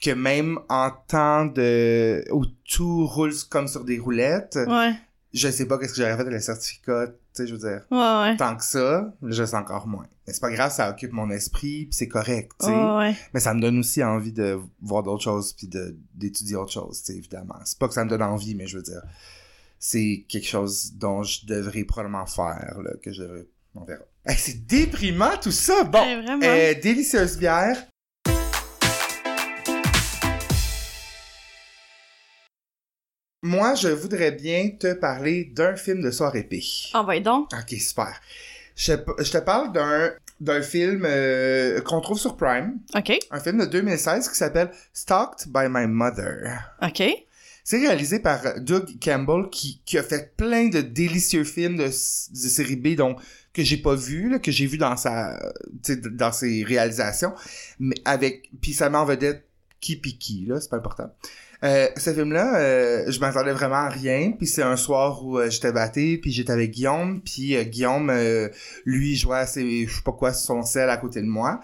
que 0.00 0.10
même 0.12 0.58
en 0.68 0.90
temps 1.08 1.44
de... 1.46 2.24
où 2.32 2.44
tout 2.68 3.06
roule 3.06 3.32
comme 3.48 3.66
sur 3.68 3.84
des 3.84 3.98
roulettes, 3.98 4.58
Ouais, 4.66 4.92
je 5.34 5.48
sais 5.50 5.66
pas 5.66 5.76
qu'est-ce 5.78 5.92
que 5.94 5.98
j'aurais 5.98 6.14
fait 6.14 6.20
avec 6.22 6.32
le 6.32 6.40
certificat, 6.40 7.06
tu 7.34 7.42
sais, 7.42 7.46
je 7.46 7.54
veux 7.54 7.58
dire. 7.60 7.82
ouais, 7.90 8.30
ouais. 8.30 8.36
tant 8.36 8.56
que 8.56 8.64
ça, 8.64 9.12
je 9.22 9.44
sais 9.44 9.56
encore 9.56 9.86
moins. 9.86 10.06
Mais 10.26 10.32
c'est 10.32 10.40
pas 10.40 10.50
grave, 10.50 10.72
ça 10.72 10.90
occupe 10.90 11.12
mon 11.12 11.30
esprit, 11.30 11.86
puis 11.86 11.94
c'est 11.94 12.08
correct, 12.08 12.52
tu 12.60 12.66
sais. 12.66 12.72
Ouais, 12.72 12.96
ouais. 12.98 13.14
Mais 13.34 13.40
ça 13.40 13.54
me 13.54 13.60
donne 13.60 13.78
aussi 13.78 14.02
envie 14.02 14.32
de 14.32 14.58
voir 14.82 15.02
d'autres 15.02 15.22
choses, 15.22 15.52
puis 15.52 15.68
d'étudier 16.14 16.56
autre 16.56 16.72
chose, 16.72 17.00
tu 17.02 17.12
sais, 17.12 17.18
évidemment. 17.18 17.56
C'est 17.64 17.78
pas 17.78 17.88
que 17.88 17.94
ça 17.94 18.04
me 18.04 18.10
donne 18.10 18.22
envie, 18.22 18.54
mais 18.54 18.66
je 18.66 18.76
veux 18.76 18.82
dire, 18.82 19.02
c'est 19.78 20.24
quelque 20.28 20.46
chose 20.46 20.92
dont 20.94 21.22
je 21.22 21.46
devrais 21.46 21.84
probablement 21.84 22.26
faire, 22.26 22.78
là, 22.82 22.90
que 23.02 23.12
je 23.12 23.22
devrais... 23.22 23.46
On 23.74 23.84
verra. 23.84 24.02
Hey, 24.26 24.36
c'est 24.36 24.66
déprimant, 24.66 25.36
tout 25.40 25.52
ça! 25.52 25.84
Bon, 25.84 26.00
Ouais, 26.00 26.76
euh, 26.76 26.80
délicieuse 26.80 27.38
bière. 27.38 27.76
Moi, 33.42 33.74
je 33.74 33.88
voudrais 33.88 34.32
bien 34.32 34.70
te 34.78 34.92
parler 34.92 35.44
d'un 35.44 35.74
film 35.74 36.02
de 36.02 36.10
soirée 36.10 36.40
épée. 36.40 36.62
Envoie 36.92 37.20
donc. 37.20 37.48
Ok, 37.54 37.78
super. 37.78 38.20
Je, 38.76 38.92
je 39.18 39.30
te 39.30 39.38
parle 39.38 39.72
d'un 39.72 40.12
d'un 40.40 40.62
film 40.62 41.04
euh, 41.04 41.82
qu'on 41.82 42.00
trouve 42.00 42.18
sur 42.18 42.34
Prime, 42.36 42.78
OK, 42.94 43.12
un 43.30 43.40
film 43.40 43.58
de 43.58 43.66
2016 43.66 44.26
qui 44.28 44.34
s'appelle 44.34 44.70
Stalked 44.94 45.52
by 45.52 45.66
My 45.68 45.86
Mother. 45.86 46.72
OK. 46.82 47.02
C'est 47.62 47.78
réalisé 47.78 48.20
par 48.20 48.58
Doug 48.58 48.88
Campbell 49.02 49.50
qui, 49.50 49.82
qui 49.84 49.98
a 49.98 50.02
fait 50.02 50.34
plein 50.34 50.68
de 50.68 50.80
délicieux 50.80 51.44
films 51.44 51.76
de, 51.76 51.84
de 51.84 51.90
série 51.90 52.76
B 52.76 52.96
donc 52.96 53.20
que 53.52 53.62
j'ai 53.62 53.76
pas 53.76 53.94
vu 53.94 54.30
là, 54.30 54.38
que 54.38 54.50
j'ai 54.50 54.66
vu 54.66 54.78
dans 54.78 54.96
sa 54.96 55.38
dans 56.12 56.32
ses 56.32 56.64
réalisations 56.64 57.34
mais 57.78 57.96
avec 58.06 58.50
puis 58.62 58.72
ça 58.72 58.88
met 58.88 58.96
en 58.96 59.04
vedette 59.04 59.46
qui 59.80 59.96
pis 59.96 60.16
qui 60.16 60.46
là, 60.46 60.58
c'est 60.58 60.70
pas 60.70 60.78
important. 60.78 61.14
Euh, 61.62 61.88
ce 61.96 62.12
film-là, 62.14 62.58
euh, 62.58 63.10
je 63.10 63.20
m'attendais 63.20 63.52
vraiment 63.52 63.76
à 63.76 63.88
rien, 63.88 64.32
puis 64.32 64.46
c'est 64.46 64.62
un 64.62 64.76
soir 64.76 65.24
où 65.24 65.38
euh, 65.38 65.50
j'étais 65.50 65.72
batté, 65.72 66.16
puis 66.18 66.32
j'étais 66.32 66.52
avec 66.52 66.70
Guillaume, 66.70 67.20
puis 67.22 67.56
euh, 67.56 67.64
Guillaume, 67.64 68.10
euh, 68.10 68.48
lui, 68.86 69.16
jouait 69.16 69.38
à 69.38 69.46
ses, 69.46 69.86
je 69.86 69.94
sais 69.94 70.02
pas 70.02 70.12
quoi, 70.12 70.32
son 70.32 70.62
sel 70.62 70.88
à 70.88 70.96
côté 70.96 71.20
de 71.20 71.26
moi, 71.26 71.60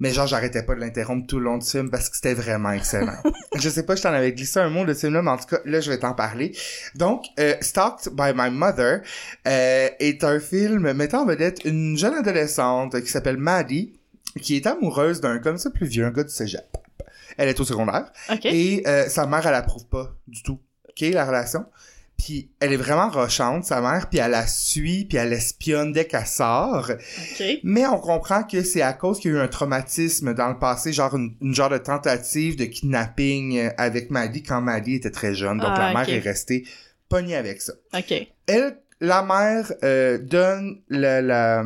mais 0.00 0.12
genre, 0.12 0.26
j'arrêtais 0.26 0.62
pas 0.62 0.74
de 0.74 0.80
l'interrompre 0.80 1.26
tout 1.26 1.38
le 1.38 1.44
long 1.44 1.58
du 1.58 1.66
film 1.66 1.90
parce 1.90 2.08
que 2.08 2.16
c'était 2.16 2.34
vraiment 2.34 2.70
excellent. 2.70 3.20
je 3.56 3.68
sais 3.68 3.84
pas, 3.84 3.96
je 3.96 4.02
t'en 4.02 4.12
avais 4.12 4.32
glissé 4.32 4.60
un 4.60 4.70
mot 4.70 4.84
de 4.84 4.94
ce 4.94 5.00
film-là, 5.00 5.22
mais 5.22 5.30
en 5.30 5.36
tout 5.38 5.46
cas, 5.46 5.58
là, 5.64 5.80
je 5.80 5.90
vais 5.90 5.98
t'en 5.98 6.14
parler. 6.14 6.52
Donc, 6.94 7.24
euh, 7.40 7.54
Stalked 7.60 8.12
by 8.14 8.32
My 8.34 8.50
Mother 8.50 9.00
euh, 9.46 9.88
est 9.98 10.22
un 10.22 10.38
film 10.38 10.92
mettant 10.92 11.22
en 11.22 11.26
vedette 11.26 11.64
une 11.64 11.96
jeune 11.98 12.14
adolescente 12.14 13.00
qui 13.00 13.10
s'appelle 13.10 13.38
Maddie, 13.38 13.94
qui 14.40 14.56
est 14.56 14.66
amoureuse 14.66 15.20
d'un 15.20 15.38
comme 15.38 15.58
ça 15.58 15.70
plus 15.70 15.86
vieux, 15.86 16.04
un 16.04 16.12
gars 16.12 16.24
du 16.24 16.32
cégep. 16.32 16.64
Elle 17.38 17.48
est 17.48 17.58
au 17.60 17.64
secondaire. 17.64 18.12
Et 18.52 18.82
euh, 18.86 19.08
sa 19.08 19.26
mère, 19.26 19.46
elle 19.46 19.54
approuve 19.54 19.86
pas 19.86 20.14
du 20.26 20.42
tout. 20.42 20.60
OK, 20.90 21.00
la 21.12 21.24
relation. 21.24 21.64
Puis 22.18 22.50
elle 22.58 22.72
est 22.72 22.76
vraiment 22.76 23.08
rochante, 23.10 23.64
sa 23.64 23.80
mère, 23.80 24.08
puis 24.10 24.18
elle 24.18 24.32
la 24.32 24.44
suit, 24.44 25.04
puis 25.04 25.18
elle 25.18 25.32
espionne 25.32 25.92
dès 25.92 26.04
qu'elle 26.04 26.26
sort. 26.26 26.90
Mais 27.62 27.86
on 27.86 28.00
comprend 28.00 28.42
que 28.42 28.64
c'est 28.64 28.82
à 28.82 28.92
cause 28.92 29.20
qu'il 29.20 29.30
y 29.30 29.34
a 29.34 29.38
eu 29.38 29.40
un 29.40 29.46
traumatisme 29.46 30.34
dans 30.34 30.48
le 30.48 30.58
passé, 30.58 30.92
genre 30.92 31.14
une, 31.14 31.36
une 31.40 31.54
genre 31.54 31.70
de 31.70 31.78
tentative 31.78 32.56
de 32.56 32.64
kidnapping 32.64 33.58
euh, 33.58 33.70
avec 33.78 34.10
Maddie 34.10 34.42
quand 34.42 34.60
Maddie 34.60 34.96
était 34.96 35.12
très 35.12 35.32
jeune. 35.32 35.58
Donc 35.58 35.70
Ah, 35.72 35.78
la 35.78 35.94
mère 35.94 36.08
ok. 36.08 36.08
est 36.08 36.18
restée 36.18 36.66
pognée 37.08 37.36
avec 37.36 37.62
ça. 37.62 37.74
OK. 37.96 38.12
Elle, 38.48 38.78
la 39.00 39.22
mère 39.22 39.72
euh, 39.84 40.18
donne 40.18 40.80
la, 40.88 41.22
la, 41.22 41.64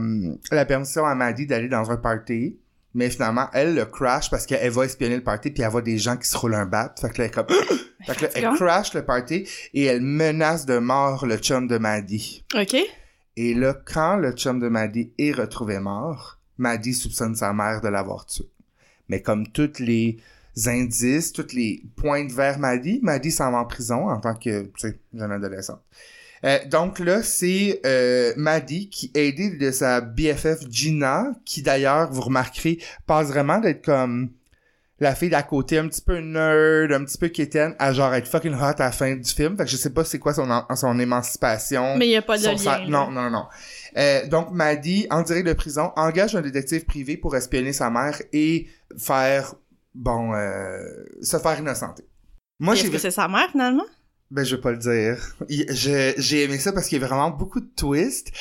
la 0.51 0.65
permission 0.67 1.07
à 1.07 1.15
Maddie 1.15 1.47
d'aller 1.47 1.69
dans 1.69 1.91
un 1.91 1.97
party. 1.97 2.59
Mais 2.95 3.09
finalement, 3.09 3.49
elle 3.53 3.75
le 3.75 3.87
crash 3.87 4.31
parce 4.31 4.47
qu'elle 4.47 4.71
va 4.71 4.85
espionner 4.85 5.17
le 5.17 5.23
party 5.23 5.51
puis 5.51 5.63
elle 5.63 5.71
voit 5.71 5.83
des 5.83 5.99
gens 5.99 6.17
qui 6.17 6.29
se 6.29 6.37
roulent 6.37 6.55
un 6.55 6.67
bat. 6.67 6.95
Fait 7.01 7.09
que 7.09 7.19
là, 7.19 7.25
elle 7.25 7.31
comme... 7.31 7.47
fait 8.07 8.17
que 8.17 8.23
là, 8.25 8.31
elle 8.35 8.49
crash 8.55 8.95
le 8.95 9.05
party 9.05 9.49
et 9.73 9.85
elle 9.85 10.03
menace 10.03 10.67
de 10.67 10.79
mort 10.79 11.27
le 11.27 11.37
chum 11.39 11.67
de 11.69 11.79
Maddie. 11.79 12.45
OK. 12.55 12.77
Et 13.37 13.55
là, 13.55 13.75
quand 13.85 14.17
le 14.17 14.33
chum 14.33 14.61
de 14.61 14.69
Maddie 14.69 15.13
est 15.19 15.33
retrouvé 15.33 15.79
mort, 15.79 16.39
Maddie 16.59 16.95
soupçonne 16.95 17.35
sa 17.35 17.53
mère 17.53 17.81
de 17.81 17.89
l'avoir 17.89 18.27
tué. 18.27 18.45
Mais 19.09 19.23
comme 19.23 19.49
toutes 19.49 19.79
les 19.79 20.19
indices, 20.67 21.33
toutes 21.33 21.55
les 21.55 21.83
pointes 21.97 22.31
vers 22.31 22.59
Maddie, 22.59 23.01
Maddie 23.03 23.31
s'en 23.31 23.51
va 23.53 23.59
en 23.59 23.65
prison 23.65 24.09
en 24.09 24.21
tant 24.21 24.35
que, 24.35 24.65
tu 24.65 24.73
sais, 24.77 24.99
jeune 25.15 25.33
adolescente. 25.33 25.83
Euh, 26.45 26.59
donc 26.67 26.99
là, 26.99 27.23
c'est 27.23 27.81
euh, 27.87 28.33
Maddie 28.37 28.89
qui 28.89 29.11
est 29.15 29.29
aidée 29.29 29.57
de 29.57 29.71
sa 29.71 30.01
BFF 30.01 30.69
Gina, 30.69 31.33
qui 31.45 31.63
d'ailleurs, 31.63 32.11
vous 32.13 32.23
remarquerez, 32.23 32.79
passe 33.07 33.29
vraiment 33.29 33.59
d'être 33.59 33.85
comme 33.85 34.31
la 35.03 35.15
fille 35.15 35.31
d'à 35.31 35.43
côté, 35.43 35.79
un 35.79 35.89
petit 35.89 36.01
peu 36.01 36.19
nerd, 36.19 36.93
un 36.93 37.05
petit 37.05 37.19
peu 37.19 37.29
quétaine, 37.29 37.75
à 37.79 37.93
genre 37.93 38.15
être 38.15 38.29
fucking 38.29 38.55
hot 38.55 38.63
à 38.63 38.75
la 38.79 38.93
fin 38.93 39.15
du 39.17 39.29
film. 39.29 39.57
Fait 39.57 39.65
que 39.65 39.71
je 39.71 39.77
sais 39.77 39.91
pas 39.91 40.05
c'est 40.05 40.19
quoi 40.19 40.33
son, 40.33 40.49
son 40.75 40.99
émancipation. 40.99 41.97
Mais 41.97 42.09
il 42.09 42.17
a 42.17 42.23
pas 42.23 42.39
de 42.39 42.45
lien. 42.45 42.57
sa-. 42.57 42.87
Non, 42.87 43.11
non, 43.11 43.29
non. 43.29 43.47
Euh, 43.97 44.27
donc, 44.29 44.53
Maddie, 44.53 45.07
en 45.11 45.23
direct 45.23 45.47
de 45.47 45.53
prison, 45.53 45.91
engage 45.97 46.37
un 46.37 46.41
détective 46.41 46.85
privé 46.85 47.17
pour 47.17 47.37
espionner 47.37 47.73
sa 47.73 47.91
mère 47.91 48.21
et 48.33 48.69
faire, 48.97 49.55
bon, 49.95 50.35
euh, 50.35 50.85
se 51.21 51.37
faire 51.37 51.59
innocenter. 51.59 52.05
Moi, 52.61 52.75
Est-ce 52.75 52.91
que 52.91 52.99
c'est 52.99 53.11
sa 53.11 53.27
mère, 53.29 53.51
finalement? 53.51 53.85
Ben, 54.33 54.45
je 54.45 54.57
vais 54.57 54.63
pas 54.63 54.73
le 54.73 54.79
dire. 54.79 55.37
J'ai 55.51 56.43
aimé 56.43 56.57
ça 56.57 56.73
parce 56.73 56.89
qu'il 56.89 56.99
y 56.99 57.05
a 57.05 57.07
vraiment 57.07 57.29
beaucoup 57.29 57.61
de 57.61 57.69
twists. 57.77 58.33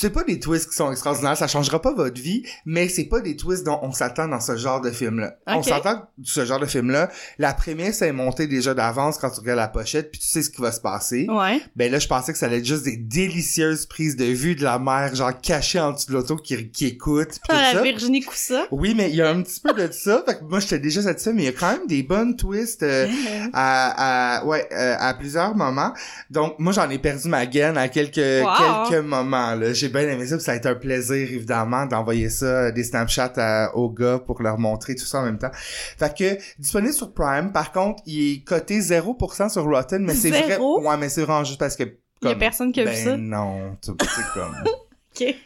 C'est 0.00 0.10
pas 0.10 0.22
des 0.22 0.38
twists 0.38 0.70
qui 0.70 0.76
sont 0.76 0.92
extraordinaires, 0.92 1.36
ça 1.36 1.48
changera 1.48 1.82
pas 1.82 1.92
votre 1.92 2.20
vie, 2.22 2.44
mais 2.64 2.88
c'est 2.88 3.06
pas 3.06 3.18
des 3.18 3.34
twists 3.34 3.64
dont 3.64 3.80
on 3.82 3.90
s'attend 3.90 4.28
dans 4.28 4.38
ce 4.38 4.56
genre 4.56 4.80
de 4.80 4.92
film-là. 4.92 5.34
On 5.48 5.60
s'attend 5.60 6.08
ce 6.22 6.44
genre 6.44 6.60
de 6.60 6.66
film-là. 6.66 7.10
La 7.40 7.52
prémisse 7.52 8.00
est 8.02 8.12
montée 8.12 8.46
déjà 8.46 8.74
d'avance 8.74 9.18
quand 9.18 9.28
tu 9.28 9.40
regardes 9.40 9.58
la 9.58 9.66
pochette, 9.66 10.12
puis 10.12 10.20
tu 10.20 10.28
sais 10.28 10.42
ce 10.42 10.50
qui 10.50 10.62
va 10.62 10.70
se 10.70 10.80
passer. 10.80 11.26
Ouais. 11.28 11.60
Ben 11.74 11.90
là, 11.90 11.98
je 11.98 12.06
pensais 12.06 12.32
que 12.32 12.38
ça 12.38 12.46
allait 12.46 12.58
être 12.58 12.64
juste 12.64 12.84
des 12.84 12.96
délicieuses 12.96 13.86
prises 13.86 14.14
de 14.14 14.26
vue 14.26 14.54
de 14.54 14.62
la 14.62 14.78
mer, 14.78 15.16
genre 15.16 15.32
cachée 15.40 15.80
en 15.80 15.90
dessous 15.90 16.06
de 16.10 16.12
l'auto 16.12 16.36
qui, 16.36 16.70
qui 16.70 16.86
écoute, 16.86 17.30
pis 17.30 17.38
tout 17.40 17.46
Ah, 17.48 17.72
la 17.72 17.72
ça. 17.72 17.82
Virginie 17.82 18.20
Coussa. 18.22 18.66
Oui, 18.70 18.94
mais 18.96 19.10
il 19.10 19.16
y 19.16 19.22
a 19.22 19.30
un 19.30 19.42
petit 19.42 19.58
peu 19.60 19.72
de 19.74 19.90
ça. 19.92 20.22
Fait 20.24 20.38
que 20.38 20.44
moi, 20.44 20.60
j'étais 20.60 20.78
déjà 20.78 21.02
satisfait, 21.02 21.32
mais 21.32 21.42
il 21.42 21.46
y 21.46 21.48
a 21.48 21.52
quand 21.58 21.72
même 21.72 21.88
des 21.88 22.04
bonnes 22.04 22.36
twists 22.36 22.84
euh, 22.84 23.08
à, 23.52 24.36
à, 24.38 24.44
ouais, 24.44 24.68
euh, 24.70 24.94
à 24.96 25.12
plusieurs 25.14 25.56
moments. 25.56 25.92
Donc, 26.30 26.54
moi, 26.60 26.72
j'en 26.72 26.88
ai 26.88 26.98
perdu 26.98 27.26
ma 27.28 27.46
gaine 27.46 27.76
à 27.76 27.88
quelques, 27.88 28.18
Wow. 28.18 28.88
quelques 28.88 29.04
moments. 29.04 29.56
là. 29.56 29.72
J'ai 29.72 29.87
bien 29.88 30.02
aimé 30.08 30.26
ça, 30.26 30.36
puis 30.36 30.44
ça 30.44 30.52
a 30.52 30.56
été 30.56 30.68
un 30.68 30.74
plaisir, 30.74 31.14
évidemment, 31.16 31.86
d'envoyer 31.86 32.30
ça, 32.30 32.46
euh, 32.46 32.72
des 32.72 32.84
Snapchats 32.84 33.32
à- 33.36 33.74
aux 33.76 33.90
gars 33.90 34.18
pour 34.18 34.42
leur 34.42 34.58
montrer 34.58 34.94
tout 34.94 35.04
ça 35.04 35.20
en 35.20 35.24
même 35.24 35.38
temps. 35.38 35.50
Fait 35.52 36.16
que, 36.16 36.38
disponible 36.60 36.92
sur 36.92 37.12
Prime. 37.12 37.52
Par 37.52 37.72
contre, 37.72 38.02
il 38.06 38.34
est 38.36 38.44
coté 38.44 38.80
0% 38.80 39.48
sur 39.48 39.64
Rotten, 39.64 40.04
mais 40.04 40.14
c'est 40.14 40.30
vrai. 40.30 40.58
Ouais, 40.58 40.96
mais 40.98 41.08
c'est 41.08 41.22
vraiment 41.22 41.44
juste 41.44 41.58
parce 41.58 41.76
que... 41.76 41.84
Il 41.84 42.24
y 42.24 42.28
a 42.28 42.30
comme- 42.32 42.38
personne 42.40 42.72
qui 42.72 42.80
a 42.80 42.84
ben 42.84 42.94
vu 42.94 43.04
ça? 43.04 43.16
non, 43.16 43.76
c'est 43.80 43.92
comme... 44.34 44.54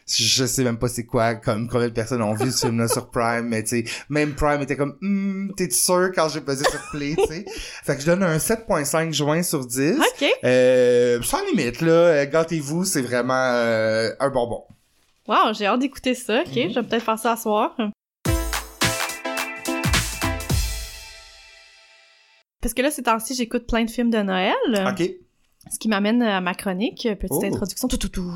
Je 0.07 0.45
sais 0.47 0.64
même 0.64 0.79
pas 0.79 0.88
c'est 0.88 1.05
quoi 1.07 1.35
comme 1.35 1.69
combien 1.69 1.88
de 1.88 1.93
personnes 1.93 2.23
ont 2.23 2.35
vu 2.35 2.50
ce 2.50 2.67
film 2.67 2.79
là 2.79 2.88
sur 2.88 3.11
Prime 3.11 3.47
mais 3.49 3.62
tu 3.62 3.85
sais 3.85 3.85
même 4.09 4.35
Prime 4.35 4.61
était 4.62 4.76
comme 4.76 4.97
hmm, 5.00 5.50
t'es 5.57 5.71
sûr 5.71 6.11
quand 6.14 6.29
j'ai 6.29 6.41
pesé 6.41 6.64
sur 6.71 6.81
play 6.91 7.14
tu 7.17 7.25
sais? 7.26 7.45
Fait 7.85 7.95
que 7.97 8.00
je 8.02 8.07
donne 8.07 8.23
un 8.23 8.37
7.5 8.38 9.12
juin 9.12 9.43
sur 9.43 9.67
10 9.67 9.99
Ok. 9.99 10.29
euh, 10.45 11.21
sans 11.23 11.45
limite 11.47 11.81
là 11.81 11.93
euh, 11.93 12.26
gâtez-vous 12.26 12.85
c'est 12.85 13.02
vraiment 13.02 13.35
euh, 13.52 14.11
un 14.21 14.29
bonbon 14.31 14.64
Wow, 15.29 15.55
j'ai 15.55 15.67
hâte 15.67 15.79
d'écouter 15.79 16.14
ça. 16.17 16.41
Ok, 16.41 16.49
Mhm. 16.57 16.71
je 16.71 16.81
vais 16.81 16.83
peut-être 16.87 17.05
faire 17.05 17.19
ça 17.19 17.37
ce 17.37 17.43
soir. 17.43 17.76
Parce 22.61 22.75
que 22.75 22.83
là, 22.83 22.91
ces 22.91 23.02
temps-ci, 23.02 23.35
j'écoute 23.35 23.67
plein 23.67 23.85
de 23.85 23.91
films 23.91 24.11
de 24.11 24.19
Noël. 24.19 24.55
ok 24.69 25.11
Ce 25.73 25.79
qui 25.79 25.88
m'amène 25.88 26.23
à 26.23 26.41
ma 26.43 26.55
chronique, 26.55 27.09
petite 27.19 27.31
Oh. 27.31 27.43
introduction, 27.45 27.88
tout, 27.88 27.97
tout, 27.97 28.09
tout. 28.11 28.31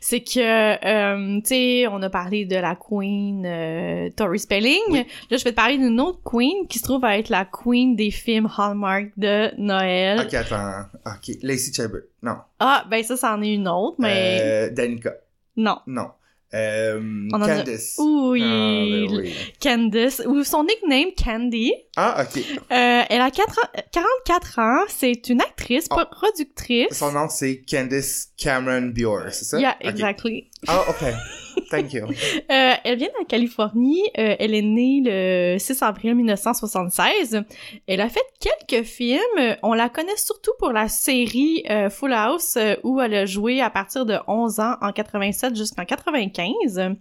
C'est 0.00 0.20
que, 0.20 0.38
euh, 0.86 1.40
tu 1.40 1.48
sais, 1.48 1.86
on 1.88 2.00
a 2.02 2.08
parlé 2.10 2.44
de 2.44 2.54
la 2.56 2.76
queen 2.76 3.44
euh, 3.44 4.08
Tori 4.14 4.38
Spelling. 4.38 4.78
Oui. 4.90 5.04
Là, 5.30 5.36
je 5.36 5.42
vais 5.44 5.50
te 5.50 5.56
parler 5.56 5.78
d'une 5.78 6.00
autre 6.00 6.20
queen 6.24 6.68
qui 6.68 6.78
se 6.78 6.84
trouve 6.84 7.04
à 7.04 7.18
être 7.18 7.28
la 7.28 7.44
queen 7.44 7.96
des 7.96 8.10
films 8.12 8.48
Hallmark 8.56 9.06
de 9.16 9.50
Noël. 9.60 10.20
ok 10.20 10.34
attends 10.34 10.82
ok 11.04 11.36
Lacey 11.42 11.72
Chabert 11.72 12.02
non 12.22 12.36
Ah, 12.60 12.84
ben 12.88 13.02
ça, 13.02 13.16
c'en 13.16 13.42
est 13.42 13.54
une 13.54 13.66
autre, 13.68 13.96
mais 13.98 14.38
euh, 14.42 14.70
Danica 14.70 15.12
non. 15.56 15.78
non 15.86 16.08
euh, 16.54 17.00
On 17.32 17.36
en 17.36 17.42
a- 17.42 17.56
Candice 17.56 17.96
Oui, 17.98 18.42
ah, 18.42 19.08
ben 19.08 19.16
oui. 19.18 19.34
Candice, 19.62 20.22
ou 20.26 20.44
son 20.44 20.64
nickname 20.64 21.10
Candy. 21.22 21.72
ah 21.96 22.22
ok 22.24 22.38
Euh, 22.38 23.02
elle 23.10 23.20
a 23.20 23.30
quatre 23.30 23.58
ans- 23.58 23.80
44 23.92 24.58
ans, 24.58 24.84
c'est 24.88 25.28
une 25.28 25.40
actrice, 25.40 25.86
Oh. 25.90 26.00
productrice. 26.10 26.88
son 26.92 27.12
nom 27.12 27.28
c'est 27.28 27.62
Candice 27.68 28.28
Cameron 28.36 28.88
Bure 28.94 29.24
c'est 29.32 29.44
ça? 29.44 29.58
Yeah, 29.60 29.76
Ok. 29.82 29.90
exactly. 29.90 30.50
ah 30.68 30.84
ok 30.88 31.04
thank 31.70 31.92
you 31.92 32.06
Euh, 32.48 32.72
elle 32.84 32.98
vient 32.98 33.08
de 33.08 33.18
la 33.18 33.24
Californie. 33.24 34.02
Euh, 34.18 34.36
elle 34.38 34.54
est 34.54 34.62
née 34.62 35.02
le 35.04 35.58
6 35.58 35.82
avril 35.82 36.14
1976. 36.14 37.42
Elle 37.86 38.00
a 38.00 38.08
fait 38.08 38.24
quelques 38.40 38.84
films. 38.84 39.56
On 39.62 39.72
la 39.72 39.88
connaît 39.88 40.16
surtout 40.16 40.52
pour 40.58 40.70
la 40.70 40.88
série 40.88 41.64
euh, 41.68 41.90
Full 41.90 42.12
House 42.12 42.56
euh, 42.56 42.76
où 42.84 43.00
elle 43.00 43.14
a 43.14 43.26
joué 43.26 43.60
à 43.60 43.70
partir 43.70 44.06
de 44.06 44.16
11 44.28 44.60
ans 44.60 44.76
en 44.80 44.92
87 44.92 45.56
jusqu'en 45.56 45.84
95. 45.84 46.94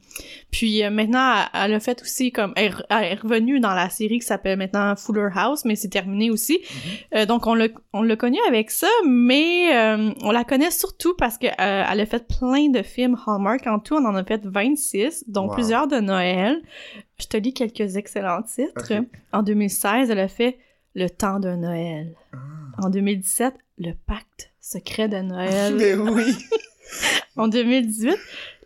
Puis 0.51 0.81
maintenant, 0.89 1.45
elle, 1.53 1.74
a 1.74 1.79
fait 1.79 2.01
aussi 2.01 2.31
comme 2.31 2.53
elle, 2.55 2.74
est 2.89 3.22
revenue 3.22 3.60
dans 3.60 3.74
la 3.74 3.89
série 3.89 4.19
qui 4.19 4.25
s'appelle 4.25 4.57
maintenant 4.57 4.95
Fuller 4.95 5.29
House, 5.36 5.63
mais 5.65 5.75
c'est 5.75 5.89
terminé 5.89 6.31
aussi. 6.31 6.60
Euh, 7.13 7.25
donc 7.25 7.45
on 7.45 7.53
l'a 7.53 7.67
on 7.93 8.01
l'a 8.01 8.15
connue 8.15 8.39
avec 8.48 8.72
ça, 8.72 8.89
mais 9.05 9.69
on 10.24 10.31
la 10.31 10.43
connaît 10.43 10.72
surtout 10.72 11.15
parce 11.15 11.38
que 11.38 11.48
euh, 11.48 11.84
elle 11.91 12.00
a 12.00 12.05
fait 12.05 12.25
plein 12.27 12.69
de 12.69 12.81
films 12.81 13.17
Hallmark. 13.25 13.65
En 13.67 13.79
tout, 13.79 13.95
on 13.95 14.05
en 14.05 14.15
a 14.15 14.24
fait 14.24 14.45
26, 14.55 15.25
dont 15.27 15.47
Wow. 15.47 15.53
plusieurs 15.53 15.88
de 15.88 16.00
Noël. 16.00 16.62
Je 17.19 17.27
te 17.27 17.35
lis 17.38 17.53
quelques 17.53 17.97
excellents 17.97 18.41
titres. 18.41 18.91
En 19.33 19.43
2016, 19.43 20.09
elle 20.09 20.19
a 20.19 20.27
fait 20.29 20.57
Le 20.95 21.09
temps 21.09 21.39
de 21.39 21.50
Noël. 21.50 22.15
En 22.81 22.89
2017, 22.89 23.53
Le 23.77 23.91
pacte 24.07 24.51
secret 24.62 25.07
de 25.09 25.17
Noël. 25.17 25.75
mais 25.75 25.93
oui 26.12 26.35
En 27.38 27.47
2018, 27.50 28.15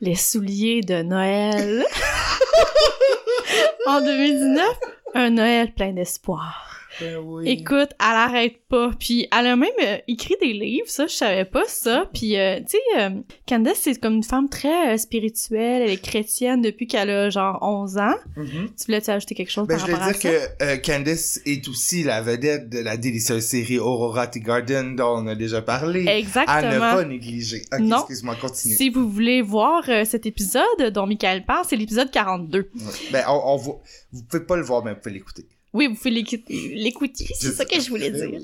Les 0.01 0.15
souliers 0.15 0.81
de 0.81 1.01
Noël. 1.01 1.84
en 3.88 4.00
2019, 4.01 4.67
Un 5.15 5.29
Noël 5.31 5.74
plein 5.74 5.91
d'espoir. 5.93 6.78
Ben 7.01 7.18
oui. 7.18 7.48
Écoute, 7.50 7.89
elle 8.00 8.15
arrête 8.15 8.58
pas. 8.70 8.91
Puis 9.00 9.27
elle 9.32 9.48
a 9.48 9.56
même 9.56 9.70
euh, 9.84 9.98
écrit 10.08 10.36
des 10.41 10.53
livres, 10.53 10.88
ça, 10.89 11.08
je 11.08 11.13
savais 11.13 11.46
pas 11.46 11.63
ça. 11.68 12.10
Puis, 12.13 12.38
euh, 12.38 12.60
tu 12.60 12.77
sais, 12.77 13.01
euh, 13.01 13.10
Candace, 13.48 13.79
c'est 13.82 14.00
comme 14.00 14.15
une 14.15 14.24
femme 14.24 14.50
très 14.50 14.94
euh, 14.94 14.98
spirituelle. 14.98 15.82
Elle 15.84 15.91
est 15.91 16.01
chrétienne 16.01 16.62
depuis 16.62 16.88
qu'elle 16.88 17.10
a 17.10 17.29
genre 17.29 17.58
11 17.62 17.98
ans. 17.98 18.15
Mhm. 18.36 18.70
Tu 18.77 18.86
voulais-tu 18.86 19.10
ajouter 19.12 19.36
quelque 19.36 19.51
chose 19.51 19.68
Ben, 19.68 19.77
par 19.77 19.88
je 19.88 19.91
rapport 19.91 20.08
voulais 20.08 20.18
à 20.18 20.20
dire 20.20 20.41
ça? 20.41 20.48
que 20.58 20.63
euh, 20.63 20.77
Candice 20.77 21.41
est 21.46 21.68
aussi 21.68 22.03
la 22.03 22.22
vedette 22.22 22.70
de 22.70 22.79
la 22.79 22.98
délicieuse 22.98 23.44
série 23.44 23.79
Aurora 23.79 24.27
Tea 24.27 24.39
Garden 24.41 24.96
dont 24.96 25.18
on 25.24 25.27
a 25.27 25.36
déjà 25.36 25.62
parlé. 25.62 26.01
À 26.08 26.13
ne 26.13 26.20
Exactement. 26.20 26.79
pas 26.79 27.06
négliger. 27.06 27.62
Non. 27.79 27.98
excuse-moi, 28.00 28.36
continue. 28.36 28.75
Si 28.75 28.89
vous 28.89 29.10
voulez 29.10 29.41
voir 29.41 29.84
euh, 29.89 30.06
cet 30.06 30.25
épisode 30.25 30.63
dont 30.94 31.08
Michael 31.08 31.46
parle, 31.46 31.65
c'est 31.68 31.75
l'épisode 31.75 32.12
42. 32.12 32.60
Ouais. 32.60 32.70
Ben, 33.12 33.24
on, 33.27 33.41
on 33.53 33.56
voit- 33.58 33.79
vous 34.12 34.24
pouvez 34.24 34.44
pas 34.44 34.56
le 34.58 34.63
voir, 34.63 34.84
mais 34.84 34.94
vous 34.94 35.00
pouvez 35.00 35.13
l'écouter. 35.15 35.46
Oui, 35.74 35.88
vous 35.88 35.96
pouvez 35.96 36.10
l'écouter, 36.12 37.28
c'est 37.36 37.52
ça 37.52 37.64
que 37.66 37.80
je 37.80 37.90
voulais 37.90 38.10
dire. 38.12 38.42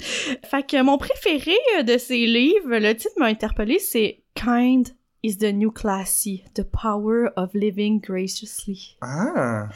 Fait 0.49 0.65
que 0.65 0.81
mon 0.83 0.97
préféré 0.97 1.57
euh, 1.79 1.83
de 1.83 1.97
ces 1.97 2.25
livres, 2.25 2.77
le 2.77 2.93
titre 2.95 3.13
m'a 3.17 3.25
interpellé, 3.25 3.79
c'est 3.79 4.21
Kind 4.35 4.89
is 5.23 5.37
the 5.37 5.51
new 5.51 5.71
classy, 5.71 6.43
the 6.53 6.61
power 6.63 7.29
of 7.35 7.49
living 7.55 7.99
graciously. 7.99 8.95
Ah! 9.01 9.67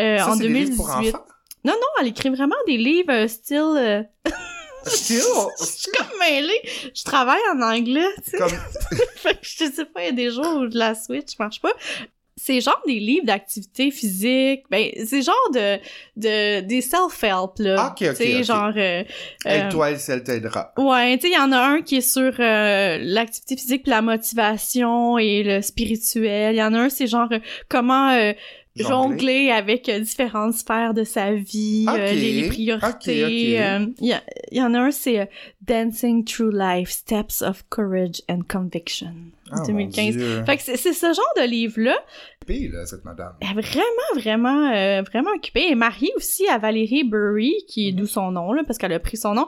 Euh, 0.00 0.18
ça, 0.18 0.30
en 0.30 0.34
c'est 0.34 0.40
des 0.40 0.48
livres 0.48 0.70
2018. 0.70 0.76
pour 0.76 0.90
enfants? 0.90 1.26
Non, 1.64 1.72
non, 1.74 1.86
elle 2.00 2.08
écrit 2.08 2.30
vraiment 2.30 2.56
des 2.66 2.76
livres 2.76 3.12
euh, 3.12 3.28
style. 3.28 3.74
euh, 3.76 4.02
Still? 4.84 5.18
Je 5.60 5.64
suis 5.64 5.90
comme 5.92 6.18
mêlée. 6.18 6.60
Je 6.94 7.04
travaille 7.04 7.40
en 7.54 7.60
anglais, 7.62 8.06
tu 8.24 8.30
sais. 8.30 8.38
Comme... 8.38 8.50
Fait 9.16 9.34
que 9.34 9.46
je 9.46 9.64
sais 9.72 9.84
pas, 9.84 10.02
il 10.02 10.06
y 10.06 10.08
a 10.08 10.12
des 10.12 10.30
jours 10.30 10.56
où 10.60 10.64
la 10.72 10.94
Switch 10.94 11.38
marche 11.38 11.60
pas. 11.60 11.72
C'est 12.38 12.60
genre 12.60 12.80
des 12.86 13.00
livres 13.00 13.24
d'activité 13.24 13.90
physique. 13.90 14.64
Ben, 14.70 14.90
c'est 15.06 15.22
genre 15.22 15.50
de, 15.54 15.78
de, 16.16 16.60
des 16.60 16.82
self-help, 16.82 17.58
là. 17.58 17.86
Ok, 17.86 18.02
ok, 18.02 18.10
Tu 18.10 18.14
sais, 18.16 18.44
genre, 18.44 18.72
euh, 18.76 19.02
euh, 19.02 19.04
Aide-toi, 19.46 19.90
elle, 19.92 19.98
elle 20.06 20.22
t'aidera. 20.22 20.72
Ouais, 20.76 21.16
tu 21.16 21.22
sais, 21.28 21.32
il 21.32 21.34
y 21.34 21.42
en 21.42 21.50
a 21.52 21.58
un 21.58 21.80
qui 21.80 21.96
est 21.96 22.00
sur 22.02 22.34
euh, 22.38 22.98
l'activité 23.00 23.56
physique 23.56 23.84
puis 23.84 23.90
la 23.90 24.02
motivation 24.02 25.16
et 25.16 25.42
le 25.42 25.62
spirituel. 25.62 26.54
Il 26.54 26.58
y 26.58 26.62
en 26.62 26.74
a 26.74 26.78
un, 26.78 26.88
c'est 26.90 27.06
genre 27.06 27.28
euh, 27.32 27.38
comment 27.70 28.10
euh, 28.10 28.32
Jongler. 28.84 29.50
avec 29.50 29.88
euh, 29.88 30.00
différentes 30.00 30.54
sphères 30.54 30.94
de 30.94 31.04
sa 31.04 31.32
vie, 31.32 31.86
euh, 31.88 32.12
les, 32.12 32.42
les 32.42 32.48
priorités. 32.48 33.62
euh, 33.62 33.86
Il 34.00 34.18
y, 34.52 34.56
y 34.56 34.62
en 34.62 34.74
a 34.74 34.78
un, 34.80 34.90
c'est 34.90 35.28
Dancing 35.62 36.24
Through 36.24 36.52
Life, 36.54 36.90
Steps 36.90 37.42
of 37.42 37.64
Courage 37.70 38.22
and 38.28 38.40
Conviction. 38.48 39.14
Ah, 39.50 39.56
mon 39.60 39.66
2015. 39.66 40.16
Dieu. 40.16 40.44
Fait 40.44 40.56
que 40.56 40.62
c'est 40.64 40.76
ce 40.76 41.06
genre 41.06 41.32
de 41.36 41.48
livre-là. 41.48 41.96
Occupée, 42.42 42.68
là, 42.72 42.84
cette 42.86 43.04
madame. 43.04 43.34
Elle 43.40 43.48
est 43.58 43.60
vraiment, 43.62 44.14
vraiment, 44.16 44.72
euh, 44.74 45.02
vraiment 45.02 45.30
occupée. 45.36 45.64
Elle 45.66 45.72
est 45.72 45.76
mariée 45.76 46.10
aussi 46.16 46.46
à 46.48 46.58
Valérie 46.58 47.04
Burry, 47.04 47.54
qui 47.68 47.88
est 47.88 47.92
Mhm. 47.92 47.98
d'où 47.98 48.06
son 48.06 48.32
nom, 48.32 48.52
là, 48.52 48.62
parce 48.66 48.78
qu'elle 48.78 48.92
a 48.92 48.98
pris 49.00 49.16
son 49.16 49.34
nom, 49.34 49.46